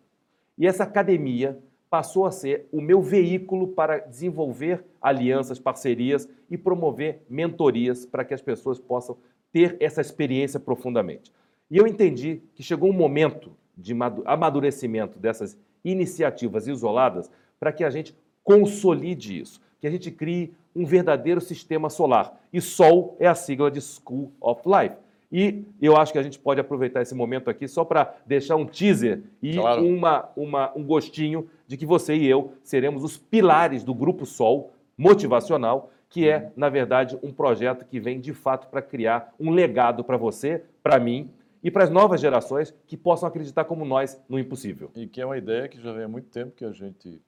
e 0.56 0.66
essa 0.66 0.84
academia 0.84 1.58
passou 1.90 2.24
a 2.24 2.30
ser 2.30 2.68
o 2.70 2.80
meu 2.80 3.02
veículo 3.02 3.68
para 3.68 3.98
desenvolver 3.98 4.84
alianças, 5.02 5.58
parcerias 5.58 6.28
e 6.48 6.56
promover 6.56 7.22
mentorias 7.28 8.06
para 8.06 8.24
que 8.24 8.32
as 8.32 8.40
pessoas 8.40 8.78
possam 8.78 9.16
ter 9.52 9.76
essa 9.80 10.00
experiência 10.00 10.60
profundamente. 10.60 11.32
E 11.68 11.76
eu 11.76 11.86
entendi 11.86 12.42
que 12.54 12.62
chegou 12.62 12.88
um 12.88 12.94
momento 12.94 13.52
de 13.76 13.92
amadurecimento 14.24 15.18
dessas 15.18 15.58
iniciativas 15.84 16.68
isoladas 16.68 17.30
para 17.58 17.72
que 17.72 17.82
a 17.82 17.90
gente 17.90 18.14
consolide 18.44 19.40
isso, 19.40 19.60
que 19.80 19.86
a 19.86 19.90
gente 19.90 20.10
crie 20.10 20.54
um 20.74 20.84
verdadeiro 20.84 21.40
sistema 21.40 21.90
solar. 21.90 22.40
E 22.52 22.60
SOL 22.60 23.16
é 23.18 23.26
a 23.26 23.34
sigla 23.34 23.70
de 23.70 23.80
School 23.80 24.32
of 24.40 24.62
Life. 24.64 24.96
E 25.32 25.64
eu 25.80 25.96
acho 25.96 26.12
que 26.12 26.18
a 26.18 26.22
gente 26.22 26.38
pode 26.38 26.60
aproveitar 26.60 27.02
esse 27.02 27.14
momento 27.14 27.48
aqui 27.48 27.68
só 27.68 27.84
para 27.84 28.14
deixar 28.26 28.56
um 28.56 28.66
teaser 28.66 29.22
e 29.40 29.54
claro. 29.54 29.86
uma, 29.86 30.28
uma, 30.34 30.72
um 30.76 30.84
gostinho 30.84 31.48
de 31.70 31.76
que 31.76 31.86
você 31.86 32.16
e 32.16 32.26
eu 32.26 32.54
seremos 32.64 33.04
os 33.04 33.16
pilares 33.16 33.84
do 33.84 33.94
Grupo 33.94 34.26
Sol 34.26 34.72
motivacional, 34.98 35.92
que 36.08 36.28
é, 36.28 36.50
na 36.56 36.68
verdade, 36.68 37.16
um 37.22 37.32
projeto 37.32 37.86
que 37.86 38.00
vem 38.00 38.18
de 38.18 38.34
fato 38.34 38.66
para 38.66 38.82
criar 38.82 39.32
um 39.38 39.52
legado 39.52 40.02
para 40.02 40.16
você, 40.16 40.64
para 40.82 40.98
mim 40.98 41.30
e 41.62 41.70
para 41.70 41.84
as 41.84 41.90
novas 41.90 42.20
gerações 42.20 42.74
que 42.88 42.96
possam 42.96 43.28
acreditar 43.28 43.66
como 43.66 43.84
nós 43.84 44.20
no 44.28 44.36
impossível. 44.36 44.90
E 44.96 45.06
que 45.06 45.20
é 45.20 45.24
uma 45.24 45.38
ideia 45.38 45.68
que 45.68 45.80
já 45.80 45.92
vem 45.92 46.02
há 46.02 46.08
muito 46.08 46.28
tempo 46.28 46.50
que 46.56 46.64
a 46.64 46.72
gente 46.72 47.22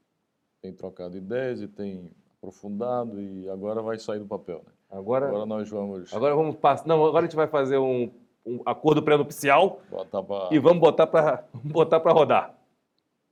tem 0.61 0.73
trocado 0.73 1.17
ideias 1.17 1.63
e 1.63 1.69
tem 1.69 2.11
aprofundado 2.39 3.21
e 3.21 3.49
agora 3.49 3.81
vai 3.81 3.97
sair 3.97 4.19
do 4.19 4.27
papel. 4.27 4.65
Né? 4.67 4.73
Agora, 4.91 5.29
agora 5.29 5.47
nós 5.47 5.71
vamos. 5.71 6.13
Agora 6.13 6.35
vamos 6.35 6.57
passar. 6.57 6.89
Não, 6.89 6.97
agora 7.05 7.21
a 7.21 7.29
gente 7.29 7.37
vai 7.37 7.47
fazer 7.47 7.79
um, 7.79 8.11
um 8.45 8.61
acordo 8.67 9.05
pré-nupcial 9.05 9.81
pra... 10.11 10.49
e 10.51 10.59
vamos 10.59 10.81
botar 10.81 11.07
para 11.07 11.45
botar 11.63 12.01
para 12.01 12.11
rodar. 12.11 12.59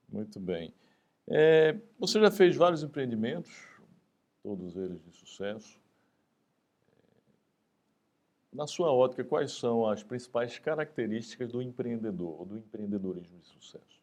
Muito 0.09 0.39
bem. 0.39 0.73
É, 1.33 1.77
você 1.97 2.21
já 2.21 2.31
fez 2.31 2.57
vários 2.57 2.83
empreendimentos, 2.83 3.53
todos 4.43 4.77
eles 4.77 5.01
de 5.01 5.13
sucesso. 5.13 5.81
Na 8.53 8.67
sua 8.67 8.93
ótica, 8.93 9.23
quais 9.23 9.53
são 9.53 9.87
as 9.87 10.03
principais 10.03 10.59
características 10.59 11.53
do 11.53 11.63
empreendedor 11.63 12.41
ou 12.41 12.45
do 12.45 12.59
empreendedorismo 12.59 13.39
de 13.39 13.47
sucesso? 13.47 14.01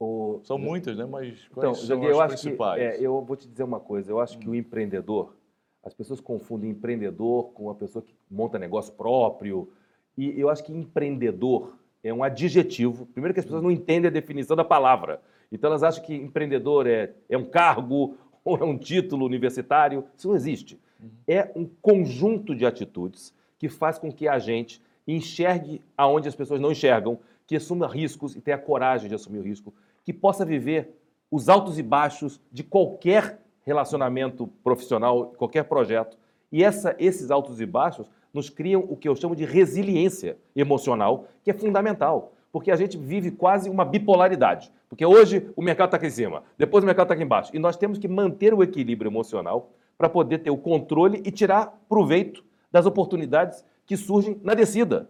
O... 0.00 0.40
São 0.42 0.58
muitas, 0.58 0.96
né? 0.96 1.06
Mas 1.06 1.46
quais 1.48 1.58
então, 1.58 1.74
são 1.74 2.02
as 2.02 2.18
eu 2.18 2.26
principais? 2.26 2.96
Que, 2.96 3.02
é, 3.02 3.06
eu 3.06 3.22
vou 3.22 3.36
te 3.36 3.46
dizer 3.46 3.62
uma 3.62 3.78
coisa. 3.78 4.10
Eu 4.10 4.18
acho 4.18 4.36
hum. 4.36 4.40
que 4.40 4.50
o 4.50 4.54
empreendedor, 4.54 5.36
as 5.84 5.94
pessoas 5.94 6.20
confundem 6.20 6.70
empreendedor 6.70 7.52
com 7.52 7.70
a 7.70 7.74
pessoa 7.74 8.02
que 8.02 8.16
monta 8.28 8.58
negócio 8.58 8.92
próprio. 8.94 9.72
E 10.18 10.38
eu 10.38 10.50
acho 10.50 10.64
que 10.64 10.72
empreendedor 10.72 11.78
é 12.06 12.14
um 12.14 12.22
adjetivo. 12.22 13.06
Primeiro 13.06 13.34
que 13.34 13.40
as 13.40 13.46
pessoas 13.46 13.62
não 13.62 13.70
entendem 13.70 14.08
a 14.08 14.12
definição 14.12 14.56
da 14.56 14.64
palavra. 14.64 15.20
Então 15.50 15.68
elas 15.68 15.82
acham 15.82 16.04
que 16.04 16.14
empreendedor 16.14 16.86
é, 16.86 17.12
é 17.28 17.36
um 17.36 17.44
cargo 17.44 18.16
ou 18.44 18.56
é 18.56 18.64
um 18.64 18.78
título 18.78 19.26
universitário. 19.26 20.04
Isso 20.16 20.28
não 20.28 20.36
existe. 20.36 20.78
Uhum. 21.00 21.10
É 21.26 21.50
um 21.54 21.68
conjunto 21.82 22.54
de 22.54 22.64
atitudes 22.64 23.34
que 23.58 23.68
faz 23.68 23.98
com 23.98 24.12
que 24.12 24.28
a 24.28 24.38
gente 24.38 24.80
enxergue 25.06 25.80
aonde 25.96 26.28
as 26.28 26.34
pessoas 26.34 26.60
não 26.60 26.72
enxergam, 26.72 27.18
que 27.46 27.56
assuma 27.56 27.86
riscos 27.86 28.34
e 28.34 28.40
tenha 28.40 28.58
coragem 28.58 29.08
de 29.08 29.14
assumir 29.14 29.38
o 29.38 29.42
risco, 29.42 29.72
que 30.04 30.12
possa 30.12 30.44
viver 30.44 30.90
os 31.30 31.48
altos 31.48 31.78
e 31.78 31.82
baixos 31.82 32.40
de 32.52 32.64
qualquer 32.64 33.40
relacionamento 33.64 34.46
profissional, 34.62 35.32
qualquer 35.36 35.64
projeto. 35.64 36.18
E 36.50 36.62
essa, 36.62 36.94
esses 36.98 37.30
altos 37.30 37.60
e 37.60 37.66
baixos 37.66 38.08
nos 38.36 38.50
criam 38.50 38.84
o 38.86 38.94
que 38.94 39.08
eu 39.08 39.16
chamo 39.16 39.34
de 39.34 39.46
resiliência 39.46 40.36
emocional, 40.54 41.26
que 41.42 41.50
é 41.50 41.54
fundamental, 41.54 42.34
porque 42.52 42.70
a 42.70 42.76
gente 42.76 42.98
vive 42.98 43.30
quase 43.30 43.70
uma 43.70 43.82
bipolaridade. 43.82 44.70
Porque 44.90 45.06
hoje 45.06 45.50
o 45.56 45.62
mercado 45.62 45.88
está 45.88 45.96
aqui 45.96 46.06
em 46.06 46.10
cima, 46.10 46.42
depois 46.58 46.84
o 46.84 46.86
mercado 46.86 47.06
está 47.06 47.14
aqui 47.14 47.22
embaixo. 47.22 47.50
E 47.54 47.58
nós 47.58 47.78
temos 47.78 47.98
que 47.98 48.06
manter 48.06 48.52
o 48.52 48.62
equilíbrio 48.62 49.08
emocional 49.08 49.70
para 49.96 50.10
poder 50.10 50.38
ter 50.38 50.50
o 50.50 50.56
controle 50.58 51.22
e 51.24 51.30
tirar 51.30 51.82
proveito 51.88 52.44
das 52.70 52.84
oportunidades 52.84 53.64
que 53.86 53.96
surgem 53.96 54.38
na 54.44 54.52
descida. 54.52 55.08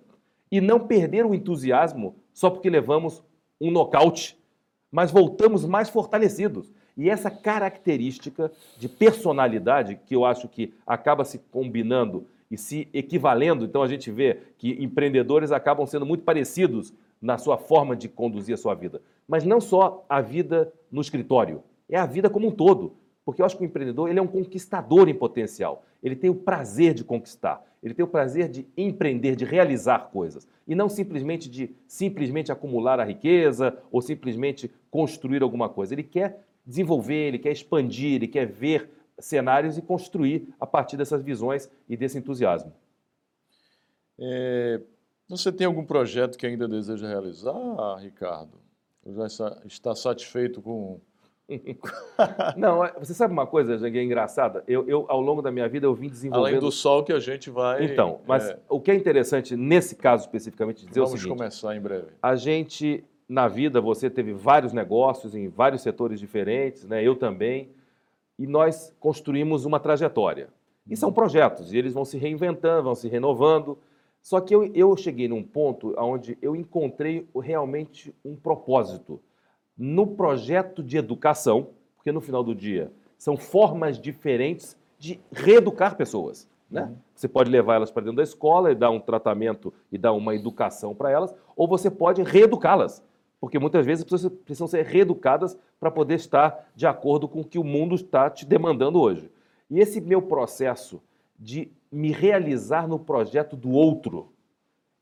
E 0.50 0.60
não 0.60 0.86
perder 0.86 1.26
o 1.26 1.34
entusiasmo 1.34 2.14
só 2.32 2.48
porque 2.48 2.70
levamos 2.70 3.24
um 3.60 3.72
nocaute, 3.72 4.38
mas 4.90 5.10
voltamos 5.10 5.64
mais 5.64 5.88
fortalecidos. 5.88 6.72
E 6.96 7.10
essa 7.10 7.28
característica 7.28 8.52
de 8.78 8.88
personalidade, 8.88 10.00
que 10.06 10.14
eu 10.14 10.24
acho 10.24 10.48
que 10.48 10.72
acaba 10.86 11.24
se 11.24 11.40
combinando 11.50 12.26
e 12.50 12.56
se 12.56 12.88
equivalendo, 12.92 13.64
então 13.64 13.82
a 13.82 13.88
gente 13.88 14.10
vê 14.10 14.38
que 14.56 14.82
empreendedores 14.82 15.52
acabam 15.52 15.86
sendo 15.86 16.06
muito 16.06 16.24
parecidos 16.24 16.92
na 17.20 17.38
sua 17.38 17.56
forma 17.58 17.96
de 17.96 18.08
conduzir 18.08 18.54
a 18.54 18.58
sua 18.58 18.74
vida. 18.74 19.00
Mas 19.26 19.44
não 19.44 19.60
só 19.60 20.04
a 20.08 20.20
vida 20.20 20.72
no 20.90 21.00
escritório, 21.00 21.62
é 21.88 21.98
a 21.98 22.06
vida 22.06 22.30
como 22.30 22.48
um 22.48 22.50
todo. 22.50 22.94
Porque 23.24 23.42
eu 23.42 23.46
acho 23.46 23.56
que 23.56 23.64
o 23.64 23.66
empreendedor 23.66 24.08
ele 24.08 24.20
é 24.20 24.22
um 24.22 24.28
conquistador 24.28 25.08
em 25.08 25.14
potencial. 25.14 25.84
Ele 26.00 26.14
tem 26.14 26.30
o 26.30 26.34
prazer 26.34 26.94
de 26.94 27.02
conquistar, 27.02 27.60
ele 27.82 27.92
tem 27.92 28.04
o 28.04 28.08
prazer 28.08 28.48
de 28.48 28.68
empreender, 28.76 29.34
de 29.34 29.44
realizar 29.44 30.10
coisas. 30.12 30.46
E 30.66 30.76
não 30.76 30.88
simplesmente 30.88 31.50
de 31.50 31.74
simplesmente 31.88 32.52
acumular 32.52 33.00
a 33.00 33.04
riqueza 33.04 33.76
ou 33.90 34.00
simplesmente 34.00 34.70
construir 34.90 35.42
alguma 35.42 35.68
coisa. 35.68 35.92
Ele 35.92 36.04
quer 36.04 36.44
desenvolver, 36.64 37.28
ele 37.28 37.38
quer 37.38 37.50
expandir, 37.50 38.14
ele 38.14 38.28
quer 38.28 38.46
ver 38.46 38.90
cenários 39.18 39.78
e 39.78 39.82
construir 39.82 40.54
a 40.60 40.66
partir 40.66 40.96
dessas 40.96 41.22
visões 41.22 41.70
e 41.88 41.96
desse 41.96 42.18
entusiasmo. 42.18 42.72
É, 44.18 44.80
você 45.28 45.52
tem 45.52 45.66
algum 45.66 45.84
projeto 45.84 46.38
que 46.38 46.46
ainda 46.46 46.68
deseja 46.68 47.06
realizar, 47.06 47.96
Ricardo? 47.98 48.58
Ou 49.04 49.14
já 49.14 49.26
está 49.64 49.94
satisfeito 49.94 50.60
com 50.60 51.00
Não, 52.56 52.84
é, 52.84 52.92
você 52.98 53.14
sabe 53.14 53.32
uma 53.32 53.46
coisa, 53.46 53.78
Jangue, 53.78 53.98
é 53.98 54.02
engraçada? 54.02 54.64
Eu, 54.66 54.86
eu, 54.88 55.06
ao 55.08 55.20
longo 55.20 55.40
da 55.40 55.50
minha 55.50 55.68
vida, 55.68 55.86
eu 55.86 55.94
vim 55.94 56.08
desenvolvendo... 56.08 56.54
Além 56.54 56.60
do 56.60 56.72
sol 56.72 57.04
que 57.04 57.12
a 57.12 57.20
gente 57.20 57.50
vai... 57.50 57.84
Então, 57.84 58.20
mas 58.26 58.48
é... 58.48 58.58
o 58.68 58.80
que 58.80 58.90
é 58.90 58.94
interessante 58.94 59.56
nesse 59.56 59.94
caso 59.94 60.24
especificamente 60.24 60.84
dizer 60.84 61.00
Vamos 61.00 61.12
é 61.12 61.14
o 61.14 61.18
seguinte... 61.18 61.28
Vamos 61.28 61.38
começar 61.38 61.76
em 61.76 61.80
breve. 61.80 62.08
A 62.20 62.34
gente, 62.34 63.04
na 63.28 63.46
vida, 63.46 63.80
você 63.80 64.10
teve 64.10 64.32
vários 64.32 64.72
negócios 64.72 65.34
em 65.34 65.48
vários 65.48 65.82
setores 65.82 66.18
diferentes, 66.18 66.84
né? 66.84 67.02
eu 67.02 67.14
também, 67.14 67.70
e 68.38 68.46
nós 68.46 68.94
construímos 69.00 69.64
uma 69.64 69.80
trajetória. 69.80 70.48
E 70.88 70.96
são 70.96 71.12
projetos, 71.12 71.72
e 71.72 71.78
eles 71.78 71.94
vão 71.94 72.04
se 72.04 72.16
reinventando, 72.16 72.84
vão 72.84 72.94
se 72.94 73.08
renovando. 73.08 73.78
Só 74.22 74.40
que 74.40 74.54
eu, 74.54 74.64
eu 74.74 74.96
cheguei 74.96 75.28
num 75.28 75.42
ponto 75.42 75.94
onde 75.98 76.38
eu 76.40 76.54
encontrei 76.54 77.28
realmente 77.34 78.14
um 78.24 78.36
propósito 78.36 79.20
no 79.76 80.06
projeto 80.06 80.82
de 80.82 80.96
educação, 80.96 81.68
porque 81.96 82.12
no 82.12 82.20
final 82.20 82.42
do 82.42 82.54
dia 82.54 82.90
são 83.18 83.36
formas 83.36 83.98
diferentes 83.98 84.76
de 84.98 85.20
reeducar 85.32 85.96
pessoas. 85.96 86.48
Né? 86.70 86.82
Uhum. 86.82 86.96
Você 87.14 87.28
pode 87.28 87.50
levar 87.50 87.76
elas 87.76 87.90
para 87.90 88.02
dentro 88.02 88.16
da 88.16 88.22
escola 88.22 88.70
e 88.70 88.74
dar 88.74 88.90
um 88.90 89.00
tratamento 89.00 89.72
e 89.90 89.98
dar 89.98 90.12
uma 90.12 90.34
educação 90.34 90.94
para 90.94 91.10
elas, 91.10 91.34
ou 91.56 91.68
você 91.68 91.90
pode 91.90 92.22
reeducá-las, 92.22 93.02
porque 93.40 93.58
muitas 93.58 93.84
vezes 93.84 94.04
as 94.04 94.10
pessoas 94.10 94.32
precisam 94.44 94.66
ser 94.66 94.84
reeducadas 94.84 95.58
para 95.78 95.90
poder 95.90 96.14
estar 96.14 96.70
de 96.74 96.86
acordo 96.86 97.28
com 97.28 97.40
o 97.40 97.44
que 97.44 97.58
o 97.58 97.64
mundo 97.64 97.94
está 97.94 98.30
te 98.30 98.44
demandando 98.44 99.00
hoje. 99.00 99.30
E 99.70 99.80
esse 99.80 100.00
meu 100.00 100.22
processo 100.22 101.02
de 101.38 101.70
me 101.90 102.12
realizar 102.12 102.88
no 102.88 102.98
projeto 102.98 103.56
do 103.56 103.70
outro 103.70 104.32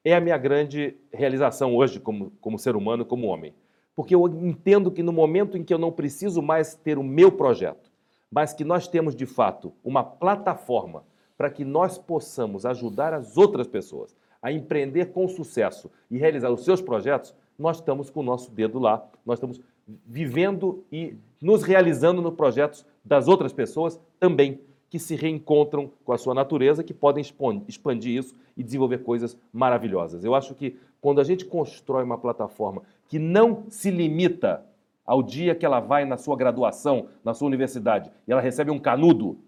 é 0.04 0.14
a 0.14 0.20
minha 0.20 0.36
grande 0.36 0.96
realização 1.12 1.74
hoje 1.74 2.00
como, 2.00 2.32
como 2.40 2.58
ser 2.58 2.76
humano, 2.76 3.04
como 3.04 3.26
homem 3.26 3.54
porque 3.94 4.14
eu 4.14 4.26
entendo 4.26 4.90
que 4.90 5.02
no 5.02 5.12
momento 5.12 5.56
em 5.56 5.62
que 5.62 5.72
eu 5.72 5.78
não 5.78 5.92
preciso 5.92 6.42
mais 6.42 6.74
ter 6.74 6.98
o 6.98 7.02
meu 7.02 7.30
projeto, 7.30 7.90
mas 8.30 8.52
que 8.52 8.64
nós 8.64 8.88
temos 8.88 9.14
de 9.14 9.26
fato 9.26 9.72
uma 9.84 10.02
plataforma 10.02 11.04
para 11.36 11.50
que 11.50 11.64
nós 11.64 11.96
possamos 11.96 12.66
ajudar 12.66 13.12
as 13.12 13.36
outras 13.36 13.66
pessoas 13.66 14.16
a 14.42 14.52
empreender 14.52 15.06
com 15.06 15.26
sucesso 15.28 15.90
e 16.10 16.18
realizar 16.18 16.50
os 16.50 16.64
seus 16.64 16.80
projetos, 16.80 17.34
nós 17.58 17.76
estamos 17.76 18.10
com 18.10 18.20
o 18.20 18.24
nosso 18.24 18.50
dedo 18.50 18.78
lá, 18.78 19.06
nós 19.24 19.38
estamos 19.38 19.60
vivendo 20.06 20.84
e 20.90 21.16
nos 21.40 21.62
realizando 21.62 22.22
nos 22.22 22.34
projetos 22.34 22.86
das 23.04 23.28
outras 23.28 23.52
pessoas 23.52 24.00
também, 24.18 24.60
que 24.88 24.98
se 24.98 25.16
reencontram 25.16 25.90
com 26.04 26.12
a 26.12 26.18
sua 26.18 26.34
natureza, 26.34 26.84
que 26.84 26.94
podem 26.94 27.24
expandir 27.66 28.16
isso 28.16 28.34
e 28.56 28.62
desenvolver 28.62 28.98
coisas 28.98 29.36
maravilhosas. 29.52 30.24
Eu 30.24 30.34
acho 30.34 30.54
que 30.54 30.78
quando 31.00 31.20
a 31.20 31.24
gente 31.24 31.44
constrói 31.44 32.04
uma 32.04 32.16
plataforma 32.16 32.82
que 33.08 33.18
não 33.18 33.64
se 33.68 33.90
limita 33.90 34.64
ao 35.04 35.22
dia 35.22 35.54
que 35.54 35.66
ela 35.66 35.80
vai 35.80 36.04
na 36.04 36.16
sua 36.16 36.36
graduação, 36.36 37.08
na 37.22 37.34
sua 37.34 37.46
universidade, 37.46 38.10
e 38.26 38.32
ela 38.32 38.40
recebe 38.40 38.70
um 38.70 38.78
canudo. 38.78 39.38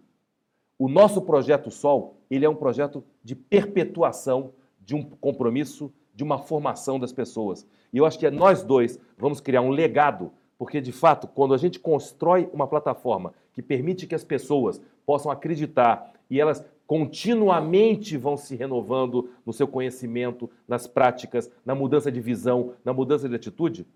O 0.79 0.88
nosso 0.88 1.23
projeto 1.23 1.71
Sol, 1.71 2.16
ele 2.31 2.45
é 2.45 2.49
um 2.49 2.55
projeto 2.55 3.03
de 3.23 3.35
perpetuação 3.35 4.53
de 4.85 4.95
um 4.95 5.03
compromisso 5.03 5.92
de 6.17 6.25
uma 6.25 6.39
formação 6.39 6.99
das 6.99 7.13
pessoas. 7.13 7.67
E 7.93 7.99
eu 7.99 8.07
acho 8.07 8.19
que 8.19 8.29
nós 8.31 8.63
dois 8.63 8.99
vamos 9.19 9.39
criar 9.39 9.61
um 9.61 9.69
legado, 9.69 10.33
porque 10.59 10.81
de 10.81 10.91
fato, 10.91 11.29
quando 11.29 11.53
a 11.53 11.59
gente 11.59 11.79
constrói 11.79 12.49
uma 12.55 12.67
plataforma 12.67 13.35
que 13.53 13.61
permite 13.61 14.07
que 14.07 14.15
as 14.15 14.25
pessoas 14.25 14.81
possam 15.05 15.31
acreditar 15.31 16.13
e 16.31 16.41
elas 16.41 16.65
continuamente 16.87 18.17
vão 18.17 18.37
se 18.37 18.57
renovando 18.57 19.29
no 19.45 19.53
seu 19.53 19.69
conhecimento, 19.69 20.51
nas 20.67 20.87
práticas, 20.87 21.51
na 21.65 21.75
mudança 21.75 22.11
de 22.11 22.21
visão, 22.21 22.73
na 22.83 22.95
mudança 22.95 23.29
de 23.29 23.35
atitude, 23.35 23.87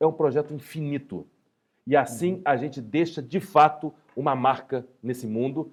é 0.00 0.06
um 0.06 0.12
projeto 0.12 0.54
infinito. 0.54 1.26
E 1.86 1.94
assim 1.96 2.40
a 2.44 2.56
gente 2.56 2.80
deixa 2.80 3.20
de 3.20 3.40
fato 3.40 3.92
uma 4.16 4.34
marca 4.34 4.86
nesse 5.02 5.26
mundo 5.26 5.70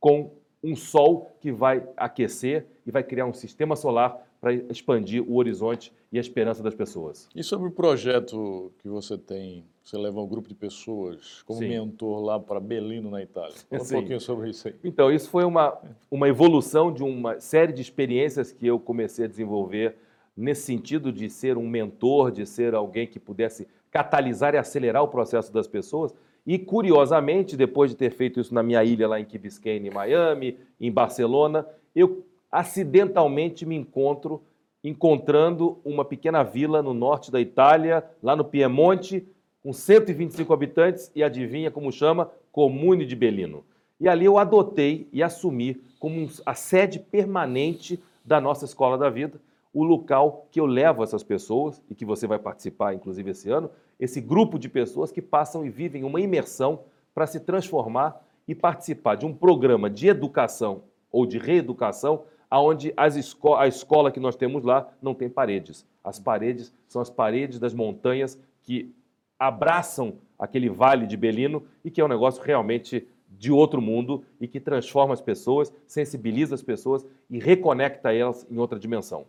com 0.00 0.30
um 0.62 0.74
sol 0.74 1.36
que 1.40 1.52
vai 1.52 1.86
aquecer 1.96 2.66
e 2.86 2.90
vai 2.90 3.02
criar 3.02 3.26
um 3.26 3.34
sistema 3.34 3.76
solar 3.76 4.25
para 4.40 4.52
expandir 4.52 5.22
o 5.22 5.36
horizonte 5.36 5.92
e 6.12 6.18
a 6.18 6.20
esperança 6.20 6.62
das 6.62 6.74
pessoas. 6.74 7.28
E 7.34 7.42
sobre 7.42 7.68
o 7.68 7.70
projeto 7.70 8.72
que 8.78 8.88
você 8.88 9.18
tem, 9.18 9.64
você 9.82 9.96
leva 9.96 10.20
um 10.20 10.26
grupo 10.26 10.48
de 10.48 10.54
pessoas 10.54 11.42
como 11.44 11.60
Sim. 11.60 11.68
mentor 11.68 12.24
lá 12.24 12.38
para 12.38 12.60
Belino, 12.60 13.10
na 13.10 13.22
Itália. 13.22 13.54
Fala 13.68 13.82
um 13.82 13.86
pouquinho 13.86 14.20
sobre 14.20 14.50
isso 14.50 14.68
aí. 14.68 14.74
Então, 14.82 15.12
isso 15.12 15.28
foi 15.30 15.44
uma, 15.44 15.76
uma 16.10 16.28
evolução 16.28 16.92
de 16.92 17.02
uma 17.02 17.40
série 17.40 17.72
de 17.72 17.82
experiências 17.82 18.52
que 18.52 18.66
eu 18.66 18.78
comecei 18.78 19.24
a 19.24 19.28
desenvolver 19.28 19.96
nesse 20.36 20.62
sentido 20.62 21.10
de 21.10 21.30
ser 21.30 21.56
um 21.56 21.66
mentor, 21.66 22.30
de 22.30 22.44
ser 22.44 22.74
alguém 22.74 23.06
que 23.06 23.18
pudesse 23.18 23.66
catalisar 23.90 24.54
e 24.54 24.58
acelerar 24.58 25.02
o 25.02 25.08
processo 25.08 25.52
das 25.52 25.66
pessoas. 25.66 26.14
E, 26.46 26.58
curiosamente, 26.58 27.56
depois 27.56 27.90
de 27.90 27.96
ter 27.96 28.10
feito 28.10 28.38
isso 28.38 28.54
na 28.54 28.62
minha 28.62 28.84
ilha 28.84 29.08
lá 29.08 29.18
em 29.18 29.24
Key 29.24 29.38
Biscayne, 29.38 29.88
em 29.88 29.90
Miami, 29.90 30.56
em 30.80 30.92
Barcelona, 30.92 31.66
eu 31.94 32.24
acidentalmente 32.50 33.66
me 33.66 33.76
encontro 33.76 34.42
encontrando 34.88 35.80
uma 35.84 36.04
pequena 36.04 36.44
vila 36.44 36.80
no 36.80 36.94
norte 36.94 37.30
da 37.30 37.40
Itália, 37.40 38.04
lá 38.22 38.36
no 38.36 38.44
Piemonte, 38.44 39.26
com 39.60 39.72
125 39.72 40.52
habitantes, 40.52 41.10
e 41.12 41.24
adivinha 41.24 41.72
como 41.72 41.90
chama? 41.90 42.30
Comune 42.52 43.04
de 43.04 43.16
Belino. 43.16 43.64
E 43.98 44.08
ali 44.08 44.26
eu 44.26 44.38
adotei 44.38 45.08
e 45.12 45.24
assumi 45.24 45.82
como 45.98 46.28
a 46.44 46.54
sede 46.54 47.00
permanente 47.00 48.00
da 48.24 48.40
nossa 48.40 48.64
Escola 48.64 48.96
da 48.96 49.10
Vida, 49.10 49.40
o 49.74 49.82
local 49.82 50.46
que 50.52 50.60
eu 50.60 50.66
levo 50.66 51.02
essas 51.02 51.24
pessoas, 51.24 51.82
e 51.90 51.94
que 51.94 52.04
você 52.04 52.26
vai 52.26 52.38
participar, 52.38 52.94
inclusive, 52.94 53.32
esse 53.32 53.50
ano, 53.50 53.70
esse 53.98 54.20
grupo 54.20 54.56
de 54.56 54.68
pessoas 54.68 55.10
que 55.10 55.20
passam 55.20 55.66
e 55.66 55.68
vivem 55.68 56.04
uma 56.04 56.20
imersão 56.20 56.84
para 57.12 57.26
se 57.26 57.40
transformar 57.40 58.24
e 58.46 58.54
participar 58.54 59.16
de 59.16 59.26
um 59.26 59.34
programa 59.34 59.90
de 59.90 60.06
educação 60.06 60.84
ou 61.10 61.26
de 61.26 61.38
reeducação 61.38 62.22
aonde 62.50 62.94
esco 62.96 63.54
a 63.54 63.66
escola 63.66 64.10
que 64.10 64.20
nós 64.20 64.36
temos 64.36 64.62
lá 64.62 64.88
não 65.00 65.14
tem 65.14 65.28
paredes. 65.28 65.86
As 66.02 66.18
paredes 66.18 66.72
são 66.88 67.02
as 67.02 67.10
paredes 67.10 67.58
das 67.58 67.74
montanhas 67.74 68.38
que 68.62 68.94
abraçam 69.38 70.18
aquele 70.38 70.68
vale 70.68 71.06
de 71.06 71.16
Belino 71.16 71.66
e 71.84 71.90
que 71.90 72.00
é 72.00 72.04
um 72.04 72.08
negócio 72.08 72.42
realmente 72.42 73.06
de 73.28 73.52
outro 73.52 73.80
mundo 73.82 74.24
e 74.40 74.48
que 74.48 74.60
transforma 74.60 75.12
as 75.12 75.20
pessoas, 75.20 75.72
sensibiliza 75.86 76.54
as 76.54 76.62
pessoas 76.62 77.04
e 77.28 77.38
reconecta 77.38 78.14
elas 78.14 78.46
em 78.50 78.56
outra 78.56 78.78
dimensão. 78.78 79.26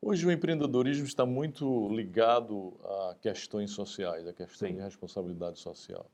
Hoje 0.00 0.26
o 0.26 0.30
empreendedorismo 0.30 1.06
está 1.06 1.24
muito 1.24 1.88
ligado 1.88 2.74
a 2.84 3.16
questões 3.22 3.70
sociais, 3.70 4.26
a 4.26 4.32
questão 4.32 4.68
Sim. 4.68 4.74
de 4.74 4.80
responsabilidade 4.82 5.58
social. 5.58 6.06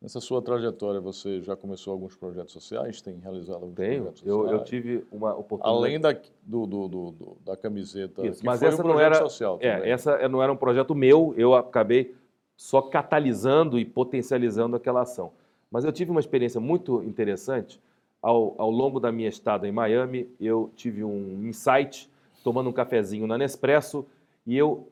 Nessa 0.00 0.18
sua 0.18 0.40
trajetória, 0.40 0.98
você 0.98 1.42
já 1.42 1.54
começou 1.54 1.92
alguns 1.92 2.16
projetos 2.16 2.54
sociais? 2.54 3.02
Tem 3.02 3.18
realizado 3.18 3.56
alguns 3.56 3.74
Tenho. 3.74 4.04
projetos 4.04 4.22
eu, 4.24 4.36
sociais? 4.38 4.58
eu 4.58 4.64
tive 4.64 5.04
uma 5.12 5.34
oportunidade. 5.34 5.76
Além 5.76 6.00
da, 6.00 6.12
do, 6.42 6.66
do, 6.66 6.88
do, 6.88 7.36
da 7.44 7.54
camiseta, 7.54 8.26
Isso, 8.26 8.40
mas 8.42 8.62
essa 8.62 8.82
um 8.82 8.88
não 8.88 8.98
era. 8.98 9.16
social 9.16 9.58
é, 9.60 9.76
também. 9.76 9.92
essa 9.92 10.28
não 10.30 10.42
era 10.42 10.50
um 10.50 10.56
projeto 10.56 10.94
meu, 10.94 11.34
eu 11.36 11.54
acabei 11.54 12.14
só 12.56 12.80
catalisando 12.80 13.78
e 13.78 13.84
potencializando 13.84 14.74
aquela 14.74 15.02
ação. 15.02 15.32
Mas 15.70 15.84
eu 15.84 15.92
tive 15.92 16.10
uma 16.10 16.20
experiência 16.20 16.60
muito 16.60 17.02
interessante. 17.02 17.78
Ao, 18.22 18.54
ao 18.56 18.70
longo 18.70 19.00
da 19.00 19.12
minha 19.12 19.28
estada 19.28 19.68
em 19.68 19.72
Miami, 19.72 20.30
eu 20.40 20.70
tive 20.76 21.04
um 21.04 21.46
insight, 21.46 22.10
tomando 22.42 22.70
um 22.70 22.72
cafezinho 22.72 23.26
na 23.26 23.36
Nespresso, 23.36 24.06
e 24.46 24.56
eu 24.56 24.88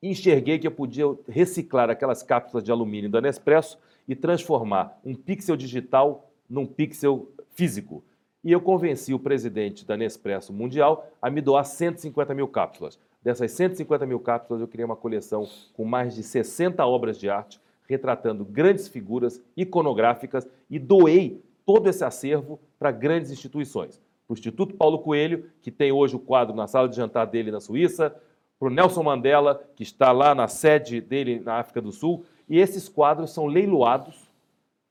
enxerguei 0.00 0.60
que 0.60 0.66
eu 0.66 0.72
podia 0.72 1.06
reciclar 1.28 1.90
aquelas 1.90 2.22
cápsulas 2.22 2.62
de 2.62 2.70
alumínio 2.70 3.10
da 3.10 3.20
Nespresso 3.20 3.76
e 4.08 4.16
transformar 4.16 4.98
um 5.04 5.14
pixel 5.14 5.56
digital 5.56 6.32
num 6.48 6.66
pixel 6.66 7.30
físico. 7.50 8.02
E 8.42 8.50
eu 8.50 8.60
convenci 8.60 9.12
o 9.12 9.18
presidente 9.18 9.84
da 9.84 9.96
Nespresso 9.96 10.52
Mundial 10.52 11.10
a 11.20 11.28
me 11.28 11.42
doar 11.42 11.64
150 11.64 12.34
mil 12.34 12.48
cápsulas. 12.48 12.98
Dessas 13.22 13.52
150 13.52 14.06
mil 14.06 14.18
cápsulas, 14.20 14.62
eu 14.62 14.68
criei 14.68 14.84
uma 14.84 14.96
coleção 14.96 15.46
com 15.74 15.84
mais 15.84 16.14
de 16.14 16.22
60 16.22 16.86
obras 16.86 17.18
de 17.18 17.28
arte, 17.28 17.60
retratando 17.86 18.44
grandes 18.44 18.88
figuras 18.88 19.42
iconográficas 19.56 20.48
e 20.70 20.78
doei 20.78 21.42
todo 21.66 21.88
esse 21.88 22.04
acervo 22.04 22.58
para 22.78 22.90
grandes 22.90 23.30
instituições. 23.30 24.00
Para 24.26 24.34
o 24.34 24.38
Instituto 24.38 24.74
Paulo 24.74 25.00
Coelho, 25.00 25.50
que 25.60 25.70
tem 25.70 25.90
hoje 25.90 26.16
o 26.16 26.18
quadro 26.18 26.54
na 26.54 26.66
sala 26.66 26.88
de 26.88 26.96
jantar 26.96 27.26
dele 27.26 27.50
na 27.50 27.60
Suíça, 27.60 28.14
para 28.58 28.68
o 28.68 28.70
Nelson 28.70 29.02
Mandela, 29.02 29.62
que 29.76 29.82
está 29.82 30.12
lá 30.12 30.34
na 30.34 30.48
sede 30.48 31.00
dele 31.00 31.40
na 31.40 31.54
África 31.54 31.80
do 31.80 31.92
Sul, 31.92 32.24
e 32.48 32.58
esses 32.58 32.88
quadros 32.88 33.32
são 33.32 33.46
leiloados 33.46 34.28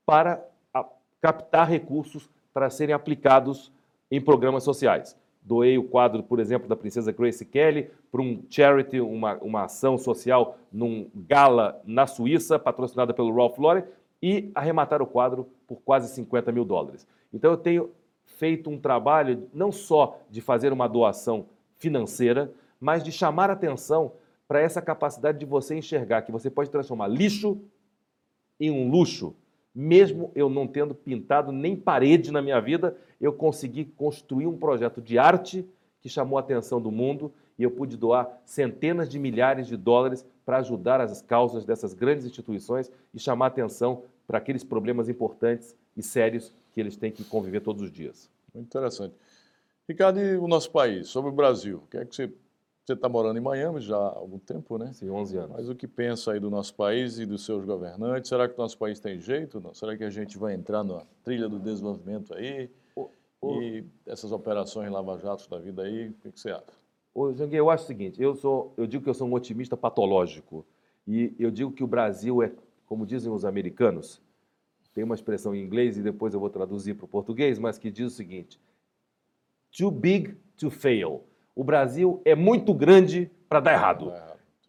para 0.06 0.42
captar 1.20 1.68
recursos 1.68 2.28
para 2.52 2.70
serem 2.70 2.94
aplicados 2.94 3.72
em 4.10 4.20
programas 4.20 4.64
sociais. 4.64 5.16
Doei 5.42 5.78
o 5.78 5.84
quadro, 5.84 6.22
por 6.22 6.40
exemplo, 6.40 6.68
da 6.68 6.76
princesa 6.76 7.12
Grace 7.12 7.44
Kelly 7.44 7.90
para 8.10 8.22
um 8.22 8.42
charity, 8.50 9.00
uma, 9.00 9.36
uma 9.36 9.64
ação 9.64 9.96
social 9.96 10.58
num 10.72 11.10
gala 11.14 11.80
na 11.84 12.06
Suíça, 12.06 12.58
patrocinada 12.58 13.14
pelo 13.14 13.34
Ralph 13.34 13.58
Lauren, 13.58 13.84
e 14.22 14.50
arrematar 14.54 15.00
o 15.00 15.06
quadro 15.06 15.48
por 15.66 15.80
quase 15.80 16.12
50 16.14 16.52
mil 16.52 16.64
dólares. 16.64 17.06
Então 17.32 17.50
eu 17.50 17.56
tenho 17.56 17.90
feito 18.26 18.68
um 18.68 18.78
trabalho 18.78 19.48
não 19.52 19.72
só 19.72 20.20
de 20.30 20.40
fazer 20.40 20.72
uma 20.72 20.88
doação 20.88 21.46
financeira, 21.76 22.52
mas 22.80 23.02
de 23.02 23.10
chamar 23.10 23.50
atenção 23.50 24.12
para 24.48 24.60
essa 24.60 24.80
capacidade 24.80 25.38
de 25.38 25.44
você 25.44 25.76
enxergar 25.76 26.22
que 26.22 26.32
você 26.32 26.48
pode 26.48 26.70
transformar 26.70 27.06
lixo 27.06 27.60
em 28.58 28.70
um 28.70 28.90
luxo. 28.90 29.36
Mesmo 29.74 30.32
eu 30.34 30.48
não 30.48 30.66
tendo 30.66 30.94
pintado 30.94 31.52
nem 31.52 31.76
parede 31.76 32.32
na 32.32 32.40
minha 32.40 32.58
vida, 32.58 32.96
eu 33.20 33.32
consegui 33.32 33.84
construir 33.84 34.46
um 34.46 34.56
projeto 34.56 35.02
de 35.02 35.18
arte 35.18 35.68
que 36.00 36.08
chamou 36.08 36.38
a 36.38 36.40
atenção 36.40 36.80
do 36.80 36.90
mundo 36.90 37.30
e 37.58 37.62
eu 37.62 37.70
pude 37.70 37.96
doar 37.96 38.40
centenas 38.44 39.08
de 39.08 39.18
milhares 39.18 39.66
de 39.66 39.76
dólares 39.76 40.24
para 40.46 40.58
ajudar 40.58 41.00
as 41.00 41.20
causas 41.20 41.64
dessas 41.66 41.92
grandes 41.92 42.24
instituições 42.24 42.90
e 43.12 43.20
chamar 43.20 43.46
a 43.46 43.48
atenção 43.48 44.02
para 44.26 44.38
aqueles 44.38 44.64
problemas 44.64 45.08
importantes 45.08 45.76
e 45.96 46.02
sérios 46.02 46.52
que 46.72 46.80
eles 46.80 46.96
têm 46.96 47.12
que 47.12 47.24
conviver 47.24 47.60
todos 47.60 47.82
os 47.82 47.92
dias. 47.92 48.30
Muito 48.54 48.66
interessante. 48.66 49.14
Ricardo, 49.86 50.20
e 50.20 50.36
o 50.36 50.46
nosso 50.48 50.70
país, 50.70 51.08
sobre 51.08 51.30
o 51.30 51.34
Brasil, 51.34 51.82
o 51.84 51.90
que 51.90 51.96
é 51.96 52.04
que 52.04 52.14
você 52.14 52.30
você 52.88 52.94
está 52.94 53.06
morando 53.06 53.36
em 53.36 53.42
Miami 53.42 53.82
já 53.82 53.98
há 53.98 54.16
algum 54.16 54.38
tempo, 54.38 54.78
né? 54.78 54.90
Sim, 54.94 55.10
11 55.10 55.36
anos. 55.36 55.56
Mas 55.58 55.68
o 55.68 55.74
que 55.74 55.86
pensa 55.86 56.32
aí 56.32 56.40
do 56.40 56.48
nosso 56.48 56.74
país 56.74 57.18
e 57.18 57.26
dos 57.26 57.44
seus 57.44 57.62
governantes? 57.66 58.30
Será 58.30 58.48
que 58.48 58.54
o 58.54 58.56
nosso 58.56 58.78
país 58.78 58.98
tem 58.98 59.20
jeito? 59.20 59.60
Não? 59.60 59.74
Será 59.74 59.94
que 59.94 60.04
a 60.04 60.08
gente 60.08 60.38
vai 60.38 60.54
entrar 60.54 60.82
na 60.82 61.04
trilha 61.22 61.50
do 61.50 61.58
desenvolvimento 61.58 62.32
aí? 62.32 62.70
O, 62.96 63.10
o... 63.42 63.60
E 63.60 63.84
essas 64.06 64.32
operações 64.32 64.90
lava-jatos 64.90 65.46
da 65.48 65.58
vida 65.58 65.82
aí, 65.82 66.08
o 66.08 66.14
que, 66.14 66.32
que 66.32 66.40
você 66.40 66.50
acha? 66.50 66.64
Ô, 67.12 67.30
Janguei, 67.34 67.60
eu 67.60 67.68
acho 67.68 67.84
o 67.84 67.86
seguinte, 67.86 68.22
eu, 68.22 68.34
sou, 68.34 68.72
eu 68.78 68.86
digo 68.86 69.04
que 69.04 69.10
eu 69.10 69.14
sou 69.14 69.28
um 69.28 69.34
otimista 69.34 69.76
patológico 69.76 70.64
e 71.06 71.34
eu 71.38 71.50
digo 71.50 71.70
que 71.70 71.84
o 71.84 71.86
Brasil 71.86 72.42
é, 72.42 72.50
como 72.86 73.04
dizem 73.04 73.30
os 73.30 73.44
americanos, 73.44 74.18
tem 74.94 75.04
uma 75.04 75.14
expressão 75.14 75.54
em 75.54 75.62
inglês 75.62 75.98
e 75.98 76.02
depois 76.02 76.32
eu 76.32 76.40
vou 76.40 76.48
traduzir 76.48 76.94
para 76.94 77.04
o 77.04 77.08
português, 77.08 77.58
mas 77.58 77.76
que 77.76 77.90
diz 77.90 78.06
o 78.06 78.16
seguinte, 78.16 78.58
too 79.76 79.90
big 79.90 80.34
to 80.56 80.70
fail 80.70 81.22
o 81.58 81.64
Brasil 81.64 82.22
é 82.24 82.36
muito 82.36 82.72
grande 82.72 83.28
para 83.48 83.58
dar 83.58 83.72
errado. 83.72 84.12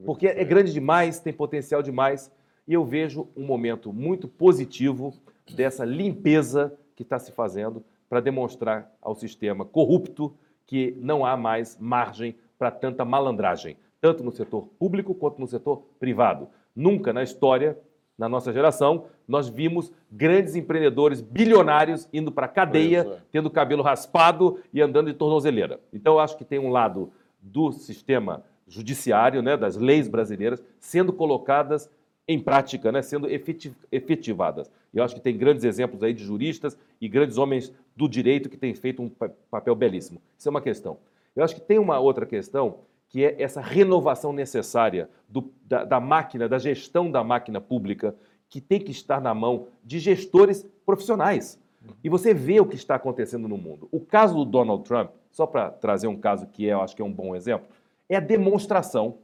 Porque 0.04 0.26
é 0.26 0.44
grande 0.44 0.74
demais, 0.74 1.20
tem 1.20 1.32
potencial 1.32 1.84
demais. 1.84 2.32
E 2.68 2.74
eu 2.74 2.84
vejo 2.84 3.28
um 3.38 3.46
momento 3.46 3.94
muito 3.94 4.28
positivo 4.28 5.14
dessa 5.56 5.86
limpeza 5.86 6.76
que 6.96 7.04
está 7.04 7.20
se 7.20 7.32
fazendo 7.32 7.86
para 8.10 8.20
demonstrar 8.20 8.92
ao 9.04 9.14
sistema 9.14 9.64
corrupto 9.64 10.36
que 10.66 10.98
não 11.00 11.24
há 11.24 11.38
mais 11.38 11.78
margem 11.80 12.36
para 12.58 12.72
tanta 12.72 13.06
malandragem, 13.06 13.78
tanto 14.02 14.24
no 14.24 14.32
setor 14.32 14.68
público 14.80 15.14
quanto 15.14 15.40
no 15.40 15.46
setor 15.46 15.84
privado. 16.00 16.50
Nunca 16.76 17.14
na 17.14 17.22
história 17.22 17.78
na 18.20 18.28
nossa 18.28 18.52
geração, 18.52 19.06
nós 19.26 19.48
vimos 19.48 19.94
grandes 20.12 20.54
empreendedores 20.54 21.22
bilionários 21.22 22.06
indo 22.12 22.34
para 22.34 22.48
a 22.48 22.50
cadeia, 22.50 23.08
é. 23.10 23.22
tendo 23.32 23.50
cabelo 23.50 23.82
raspado 23.82 24.60
e 24.74 24.82
andando 24.82 25.08
de 25.08 25.14
tornozeleira. 25.14 25.80
Então, 25.94 26.16
eu 26.16 26.20
acho 26.20 26.38
que 26.38 26.44
tem 26.44 26.60
um 26.60 26.70
lado 26.70 27.14
do 27.42 27.72
sistema 27.72 28.44
judiciário, 28.68 29.42
né, 29.42 29.56
das 29.56 29.78
leis 29.78 30.10
brasileiras, 30.10 30.62
sendo 30.82 31.14
colocadas 31.14 31.90
em 32.28 32.38
prática, 32.38 32.92
né, 32.92 33.02
sendo 33.02 33.26
efetivadas. 33.90 34.70
E 34.94 34.98
eu 34.98 35.04
acho 35.04 35.16
que 35.16 35.22
tem 35.22 35.38
grandes 35.38 35.64
exemplos 35.64 36.04
aí 36.04 36.14
de 36.14 36.24
juristas 36.24 36.78
e 37.00 37.08
grandes 37.08 37.38
homens 37.38 37.74
do 37.96 38.08
direito 38.08 38.50
que 38.50 38.58
têm 38.58 38.76
feito 38.76 39.02
um 39.02 39.10
papel 39.50 39.74
belíssimo. 39.76 40.22
Isso 40.38 40.50
é 40.50 40.52
uma 40.52 40.62
questão. 40.62 40.98
Eu 41.36 41.44
acho 41.44 41.56
que 41.56 41.62
tem 41.62 41.80
uma 41.80 41.98
outra 42.00 42.26
questão 42.26 42.80
que 43.10 43.26
é 43.26 43.42
essa 43.42 43.60
renovação 43.60 44.32
necessária 44.32 45.10
do, 45.28 45.52
da, 45.66 45.84
da 45.84 46.00
máquina, 46.00 46.48
da 46.48 46.60
gestão 46.60 47.12
da 47.12 47.24
máquina 47.24 47.60
pública, 47.60 48.16
que 48.48 48.62
tem 48.62 48.80
que 48.80 48.92
estar 48.92 49.20
na 49.20 49.34
mão 49.34 49.68
de 49.84 50.00
gestores 50.00 50.66
profissionais. 50.86 51.60
E 52.04 52.10
você 52.10 52.34
vê 52.34 52.60
o 52.60 52.66
que 52.66 52.76
está 52.76 52.96
acontecendo 52.96 53.48
no 53.48 53.58
mundo. 53.58 53.88
O 53.92 54.00
caso 54.00 54.36
do 54.36 54.46
Donald 54.46 54.84
Trump, 54.84 55.12
só 55.32 55.48
para 55.48 55.72
trazer 55.72 56.08
um 56.08 56.18
caso 56.18 56.48
que 56.48 56.66
eu 56.66 56.82
acho 56.82 56.96
que 56.96 57.02
é 57.02 57.06
um 57.06 57.12
bom 57.12 57.36
exemplo, 57.36 57.68
é 58.08 58.16
a 58.16 58.22
demonstração 58.22 59.18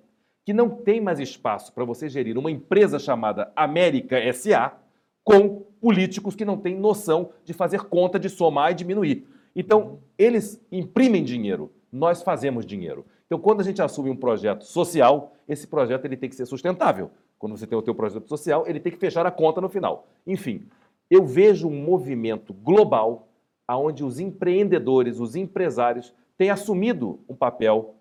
que 0.43 0.53
não 0.53 0.69
tem 0.69 1.01
mais 1.01 1.19
espaço 1.19 1.73
para 1.73 1.83
você 1.83 2.07
gerir 2.07 2.37
uma 2.37 2.51
empresa 2.51 2.99
chamada 2.99 3.51
América 3.55 4.17
SA 4.31 4.77
com 5.23 5.65
políticos 5.81 6.35
que 6.35 6.45
não 6.45 6.57
têm 6.57 6.75
noção 6.75 7.31
de 7.43 7.51
fazer 7.51 7.81
conta, 7.85 8.19
de 8.19 8.29
somar 8.29 8.71
e 8.71 8.75
diminuir. 8.75 9.27
Então, 9.55 9.99
eles 10.17 10.63
imprimem 10.71 11.23
dinheiro, 11.23 11.71
nós 11.91 12.21
fazemos 12.21 12.65
dinheiro. 12.65 13.05
Então, 13.25 13.39
quando 13.39 13.61
a 13.61 13.63
gente 13.63 13.81
assume 13.81 14.09
um 14.09 14.15
projeto 14.15 14.63
social, 14.63 15.33
esse 15.47 15.67
projeto 15.67 16.05
ele 16.05 16.17
tem 16.17 16.29
que 16.29 16.35
ser 16.35 16.45
sustentável. 16.45 17.09
Quando 17.39 17.57
você 17.57 17.65
tem 17.65 17.77
o 17.77 17.81
teu 17.81 17.95
projeto 17.95 18.27
social, 18.27 18.65
ele 18.67 18.79
tem 18.79 18.91
que 18.91 18.97
fechar 18.97 19.25
a 19.25 19.31
conta 19.31 19.59
no 19.59 19.69
final. 19.69 20.07
Enfim, 20.25 20.67
eu 21.09 21.25
vejo 21.25 21.67
um 21.67 21.83
movimento 21.83 22.53
global 22.53 23.27
onde 23.67 24.03
os 24.03 24.19
empreendedores, 24.19 25.19
os 25.19 25.35
empresários 25.35 26.13
têm 26.37 26.49
assumido 26.49 27.19
um 27.27 27.35
papel 27.35 27.95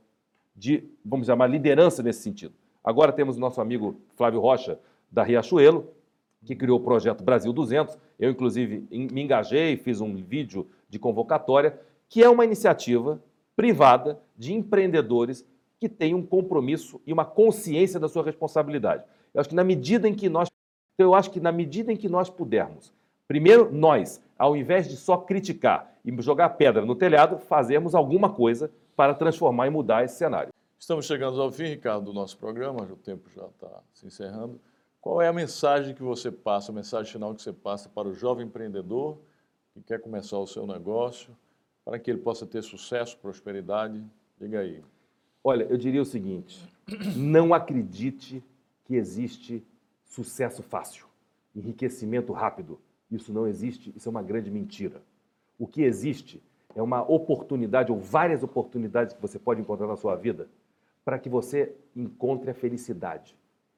de, 0.54 0.84
vamos 1.04 1.26
chamar, 1.26 1.46
liderança 1.46 2.02
nesse 2.02 2.22
sentido. 2.22 2.54
Agora 2.82 3.12
temos 3.12 3.37
o 3.37 3.40
nosso 3.40 3.60
amigo 3.60 3.96
Flávio 4.14 4.40
Rocha, 4.40 4.78
da 5.10 5.22
Riachuelo, 5.22 5.88
que 6.44 6.54
criou 6.54 6.78
o 6.78 6.82
projeto 6.82 7.24
Brasil 7.24 7.52
200. 7.52 7.96
Eu, 8.18 8.30
inclusive, 8.30 8.87
me 8.90 9.22
engajei, 9.22 9.76
fiz 9.76 10.00
um 10.00 10.14
vídeo 10.16 10.66
de 10.88 10.98
convocatória, 10.98 11.80
que 12.08 12.22
é 12.22 12.28
uma 12.28 12.44
iniciativa 12.44 13.22
privada 13.57 14.21
de 14.37 14.53
empreendedores 14.53 15.47
que 15.79 15.88
têm 15.88 16.14
um 16.14 16.25
compromisso 16.25 17.01
e 17.07 17.12
uma 17.12 17.25
consciência 17.25 18.01
da 18.01 18.09
sua 18.09 18.25
responsabilidade. 18.25 19.05
Eu 19.33 19.40
acho 19.40 19.49
que 19.49 19.55
na 19.55 19.64
medida 19.64 20.09
em 20.09 20.14
que 20.14 20.29
nós, 20.29 20.49
eu 20.99 21.14
acho 21.14 21.31
que 21.31 21.40
na 21.40 21.53
medida 21.53 21.93
em 21.93 21.97
que 21.97 22.09
nós 22.09 22.31
pudermos, 22.31 22.93
primeiro 23.27 23.73
nós, 23.73 24.23
ao 24.38 24.57
invés 24.57 24.88
de 24.88 24.97
só 24.97 25.17
criticar 25.17 25.93
e 26.05 26.23
jogar 26.23 26.51
pedra 26.51 26.85
no 26.85 26.95
telhado, 26.95 27.38
fazermos 27.38 27.95
alguma 27.95 28.31
coisa 28.31 28.71
para 28.97 29.14
transformar 29.14 29.67
e 29.67 29.71
mudar 29.71 30.05
esse 30.05 30.17
cenário. 30.17 30.53
Estamos 30.79 31.07
chegando 31.07 31.40
ao 31.40 31.51
fim, 31.51 31.64
Ricardo, 31.64 32.05
do 32.05 32.12
nosso 32.12 32.37
programa, 32.38 32.83
o 32.83 32.97
tempo 32.97 33.29
já 33.31 33.47
está 33.47 33.83
se 33.93 34.07
encerrando. 34.07 34.61
Qual 35.01 35.21
é 35.21 35.29
a 35.29 35.33
mensagem 35.33 35.95
que 35.95 36.03
você 36.03 36.31
passa, 36.31 36.73
a 36.73 36.75
mensagem 36.75 37.12
final 37.12 37.35
que 37.35 37.43
você 37.43 37.53
passa 37.53 37.88
para 37.88 38.09
o 38.09 38.14
jovem 38.14 38.47
empreendedor 38.47 39.19
que 39.75 39.83
quer 39.83 40.01
começar 40.01 40.38
o 40.38 40.47
seu 40.47 40.67
negócio, 40.67 41.37
para 41.85 41.99
que 41.99 42.11
ele 42.11 42.20
possa 42.20 42.47
ter 42.47 42.62
sucesso, 42.62 43.18
prosperidade? 43.18 44.03
Diga 44.40 44.61
aí. 44.61 44.83
Olha, 45.42 45.64
eu 45.64 45.77
diria 45.77 46.01
o 46.01 46.07
seguinte: 46.07 46.66
não 47.16 47.53
acredite 47.53 48.42
que 48.85 48.97
existe 48.97 49.62
sucesso 50.05 50.62
fácil, 50.62 51.07
enriquecimento 51.55 52.33
rápido. 52.33 52.81
Isso 53.11 53.33
não 53.33 53.47
existe, 53.47 53.92
isso 53.94 54.09
é 54.09 54.11
uma 54.11 54.23
grande 54.23 54.51
mentira. 54.51 55.03
O 55.59 55.66
que 55.66 55.83
existe 55.83 56.42
é 56.75 56.83
uma 56.83 57.03
oportunidade 57.03 57.92
ou 57.92 57.99
várias 57.99 58.42
oportunidades 58.42 59.14
que 59.14 59.23
você 59.23 59.38
pode 59.38 59.61
encontrar 59.61 59.87
na 59.87 59.97
sua 59.97 60.16
vida 60.16 60.49
para 61.05 61.18
que 61.18 61.29
você 61.29 61.75
encontre 61.94 62.51
a 62.51 62.55
felicidade. 62.55 63.37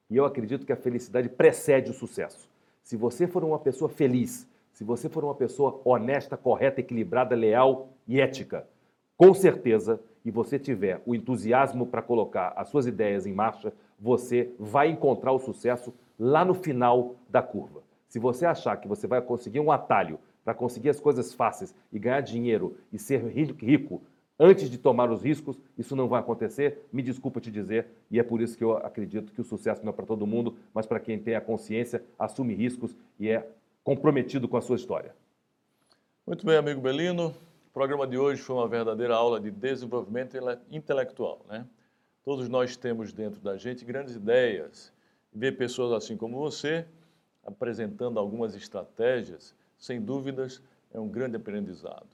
E 0.08 0.16
eu 0.16 0.24
acredito 0.24 0.64
que 0.64 0.72
a 0.72 0.76
felicidade 0.76 1.28
precede 1.28 1.90
o 1.90 1.94
sucesso. 1.94 2.48
Se 2.82 2.96
você 2.96 3.26
for 3.26 3.42
uma 3.42 3.58
pessoa 3.58 3.88
feliz, 3.88 4.46
se 4.76 4.84
você 4.84 5.08
for 5.08 5.24
uma 5.24 5.34
pessoa 5.34 5.80
honesta, 5.86 6.36
correta, 6.36 6.80
equilibrada, 6.80 7.34
leal 7.34 7.88
e 8.06 8.20
ética, 8.20 8.68
com 9.16 9.32
certeza, 9.32 9.98
e 10.22 10.30
você 10.30 10.58
tiver 10.58 11.00
o 11.06 11.14
entusiasmo 11.14 11.86
para 11.86 12.02
colocar 12.02 12.52
as 12.54 12.68
suas 12.68 12.86
ideias 12.86 13.24
em 13.24 13.32
marcha, 13.32 13.72
você 13.98 14.52
vai 14.58 14.90
encontrar 14.90 15.32
o 15.32 15.38
sucesso 15.38 15.94
lá 16.18 16.44
no 16.44 16.52
final 16.52 17.16
da 17.26 17.40
curva. 17.40 17.82
Se 18.06 18.18
você 18.18 18.44
achar 18.44 18.76
que 18.76 18.86
você 18.86 19.06
vai 19.06 19.22
conseguir 19.22 19.60
um 19.60 19.72
atalho 19.72 20.18
para 20.44 20.52
conseguir 20.52 20.90
as 20.90 21.00
coisas 21.00 21.32
fáceis 21.32 21.74
e 21.90 21.98
ganhar 21.98 22.20
dinheiro 22.20 22.76
e 22.92 22.98
ser 22.98 23.24
rico 23.26 24.02
antes 24.38 24.68
de 24.68 24.76
tomar 24.76 25.10
os 25.10 25.22
riscos, 25.22 25.58
isso 25.78 25.96
não 25.96 26.06
vai 26.06 26.20
acontecer. 26.20 26.86
Me 26.92 27.00
desculpa 27.00 27.40
te 27.40 27.50
dizer, 27.50 27.86
e 28.10 28.20
é 28.20 28.22
por 28.22 28.42
isso 28.42 28.58
que 28.58 28.64
eu 28.64 28.76
acredito 28.76 29.32
que 29.32 29.40
o 29.40 29.44
sucesso 29.44 29.82
não 29.82 29.88
é 29.88 29.94
para 29.94 30.04
todo 30.04 30.26
mundo, 30.26 30.54
mas 30.74 30.84
para 30.84 31.00
quem 31.00 31.18
tem 31.18 31.34
a 31.34 31.40
consciência, 31.40 32.04
assume 32.18 32.52
riscos 32.52 32.94
e 33.18 33.30
é 33.30 33.48
comprometido 33.86 34.48
com 34.48 34.56
a 34.56 34.60
sua 34.60 34.74
história. 34.74 35.14
Muito 36.26 36.44
bem, 36.44 36.56
amigo 36.56 36.80
Belino. 36.80 37.28
O 37.68 37.72
programa 37.72 38.04
de 38.04 38.18
hoje 38.18 38.42
foi 38.42 38.56
uma 38.56 38.66
verdadeira 38.66 39.14
aula 39.14 39.38
de 39.38 39.48
desenvolvimento 39.48 40.36
intelectual, 40.72 41.46
né? 41.48 41.64
Todos 42.24 42.48
nós 42.48 42.76
temos 42.76 43.12
dentro 43.12 43.40
da 43.40 43.56
gente 43.56 43.84
grandes 43.84 44.16
ideias. 44.16 44.92
Ver 45.32 45.52
pessoas 45.52 45.92
assim 45.92 46.16
como 46.16 46.36
você 46.36 46.84
apresentando 47.44 48.18
algumas 48.18 48.56
estratégias 48.56 49.54
sem 49.78 50.00
dúvidas, 50.00 50.60
é 50.92 50.98
um 50.98 51.08
grande 51.08 51.36
aprendizado. 51.36 52.08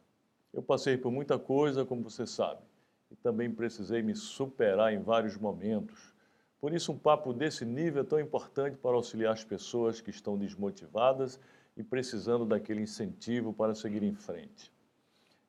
Eu 0.53 0.63
passei 0.63 0.99
por 0.99 1.11
muita 1.11 1.39
coisa, 1.39 1.87
como 1.87 2.03
você 2.03 2.27
sabe, 2.27 2.61
e 3.11 3.17
também 3.17 3.51
precisei 3.51 4.03
me 4.03 4.15
superar 4.15 4.93
em 4.93 5.01
vários 5.01 5.39
momentos. 5.39 6.13
Por 6.61 6.75
isso, 6.75 6.93
um 6.93 6.99
papo 6.99 7.33
desse 7.33 7.65
nível 7.65 8.03
é 8.03 8.05
tão 8.05 8.21
importante 8.21 8.77
para 8.77 8.95
auxiliar 8.95 9.33
as 9.33 9.43
pessoas 9.43 10.03
que 10.03 10.11
estão 10.11 10.37
desmotivadas 10.37 11.41
e 11.77 11.83
precisando 11.83 12.45
daquele 12.45 12.81
incentivo 12.81 13.53
para 13.53 13.75
seguir 13.75 14.03
em 14.03 14.15
frente. 14.15 14.73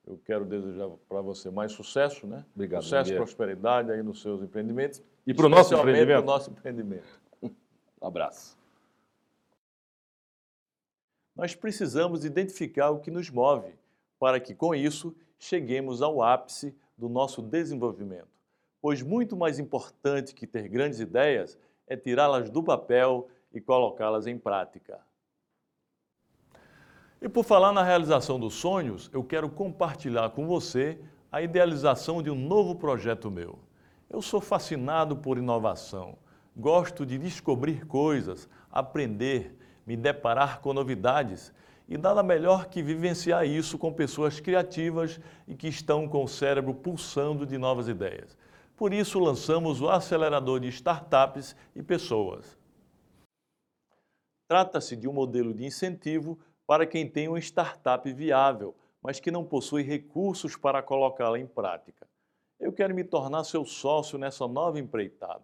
Eu 0.06 0.20
quero 0.26 0.46
desejar 0.46 0.90
para 1.08 1.22
você 1.22 1.50
mais 1.50 1.72
sucesso, 1.72 2.28
né? 2.28 2.46
Obrigado. 2.54 2.84
Sucesso 2.84 3.14
e 3.14 3.16
prosperidade 3.16 3.92
aí 3.92 4.04
nos 4.04 4.22
seus 4.22 4.42
empreendimentos. 4.42 5.02
E 5.26 5.34
para 5.34 5.46
o 5.46 5.50
nosso 5.50 5.74
empreendimento. 5.74 6.08
Para 6.08 6.22
o 6.22 6.26
nosso 6.26 6.52
empreendimento. 6.52 7.22
Um 7.42 7.52
abraço. 8.08 8.58
Nós 11.36 11.56
precisamos 11.56 12.26
identificar 12.26 12.92
o 12.92 13.00
que 13.00 13.10
nos 13.10 13.30
move, 13.30 13.74
para 14.20 14.40
que 14.40 14.54
com 14.54 14.76
isso 14.76 15.16
cheguemos 15.40 16.02
ao 16.02 16.22
ápice 16.22 16.76
do 16.98 17.10
nosso 17.10 17.42
desenvolvimento. 17.42 18.28
Pois 18.82 19.02
muito 19.02 19.36
mais 19.36 19.58
importante 19.58 20.36
que 20.36 20.46
ter 20.46 20.68
grandes 20.68 21.00
ideias 21.00 21.58
é 21.88 21.96
tirá-las 21.96 22.50
do 22.50 22.62
papel 22.62 23.30
e 23.54 23.62
colocá-las 23.62 24.28
em 24.28 24.38
prática. 24.38 25.00
E 27.24 27.30
por 27.30 27.46
falar 27.46 27.72
na 27.72 27.82
realização 27.82 28.38
dos 28.38 28.56
sonhos, 28.56 29.10
eu 29.14 29.24
quero 29.24 29.48
compartilhar 29.48 30.32
com 30.32 30.46
você 30.46 31.00
a 31.32 31.42
idealização 31.42 32.22
de 32.22 32.30
um 32.30 32.36
novo 32.36 32.76
projeto 32.76 33.32
meu. 33.32 33.60
Eu 34.10 34.22
sou 34.22 34.42
fascinado 34.42 35.16
por 35.16 35.38
inovação, 35.38 36.18
gosto 36.54 37.06
de 37.06 37.18
descobrir 37.18 37.86
coisas, 37.86 38.50
aprender, 38.70 39.58
me 39.88 39.96
deparar 39.96 40.60
com 40.60 40.74
novidades 40.74 41.54
e 41.88 41.98
nada 41.98 42.22
melhor 42.22 42.66
que 42.66 42.84
vivenciar 42.84 43.48
isso 43.48 43.78
com 43.78 43.94
pessoas 43.94 44.42
criativas 44.42 45.18
e 45.48 45.56
que 45.56 45.70
estão 45.70 46.10
com 46.10 46.26
o 46.26 46.28
cérebro 46.28 46.74
pulsando 46.74 47.46
de 47.46 47.58
novas 47.58 47.88
ideias. 47.88 48.38
Por 48.76 48.94
isso, 48.94 49.18
lançamos 49.18 49.80
o 49.80 49.88
acelerador 49.88 50.60
de 50.60 50.68
startups 50.68 51.56
e 51.74 51.82
pessoas. 51.82 52.58
Trata-se 54.50 54.98
de 54.98 55.08
um 55.08 55.14
modelo 55.14 55.54
de 55.54 55.66
incentivo 55.66 56.38
para 56.66 56.86
quem 56.86 57.10
tem 57.10 57.28
uma 57.28 57.40
startup 57.40 58.12
viável, 58.12 58.76
mas 59.02 59.20
que 59.20 59.32
não 59.32 59.44
possui 59.44 59.84
recursos 59.84 60.56
para 60.56 60.82
colocá-la 60.82 61.38
em 61.38 61.46
prática. 61.46 62.08
Eu 62.60 62.72
quero 62.72 62.96
me 62.96 63.04
tornar 63.04 63.44
seu 63.44 63.66
sócio 63.66 64.18
nessa 64.18 64.48
nova 64.48 64.80
empreitada. 64.80 65.44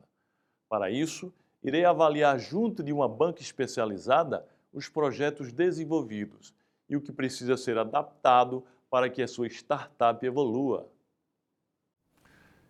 Para 0.70 0.90
isso, 0.90 1.34
irei 1.62 1.84
avaliar 1.84 2.40
junto 2.40 2.82
de 2.82 2.94
uma 2.94 3.10
banca 3.10 3.42
especializada 3.42 4.48
os 4.72 4.88
projetos 4.88 5.52
desenvolvidos 5.52 6.54
e 6.88 6.96
o 6.96 7.02
que 7.02 7.12
precisa 7.12 7.58
ser 7.58 7.78
adaptado 7.78 8.64
para 8.90 9.10
que 9.10 9.22
a 9.22 9.28
sua 9.28 9.48
startup 9.48 10.26
evolua. 10.26 10.90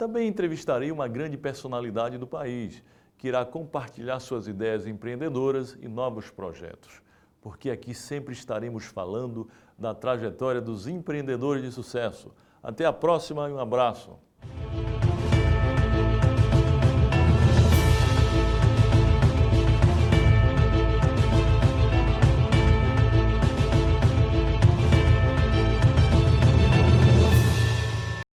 Também 0.00 0.26
entrevistarei 0.26 0.90
uma 0.90 1.06
grande 1.06 1.36
personalidade 1.36 2.16
do 2.16 2.26
país, 2.26 2.82
que 3.18 3.28
irá 3.28 3.44
compartilhar 3.44 4.18
suas 4.18 4.48
ideias 4.48 4.86
empreendedoras 4.86 5.76
e 5.78 5.86
novos 5.86 6.30
projetos. 6.30 7.02
Porque 7.38 7.68
aqui 7.68 7.92
sempre 7.92 8.32
estaremos 8.32 8.86
falando 8.86 9.46
da 9.78 9.94
trajetória 9.94 10.58
dos 10.58 10.86
empreendedores 10.86 11.62
de 11.62 11.70
sucesso. 11.70 12.32
Até 12.62 12.86
a 12.86 12.94
próxima 12.94 13.46
e 13.50 13.52
um 13.52 13.58
abraço. 13.58 14.18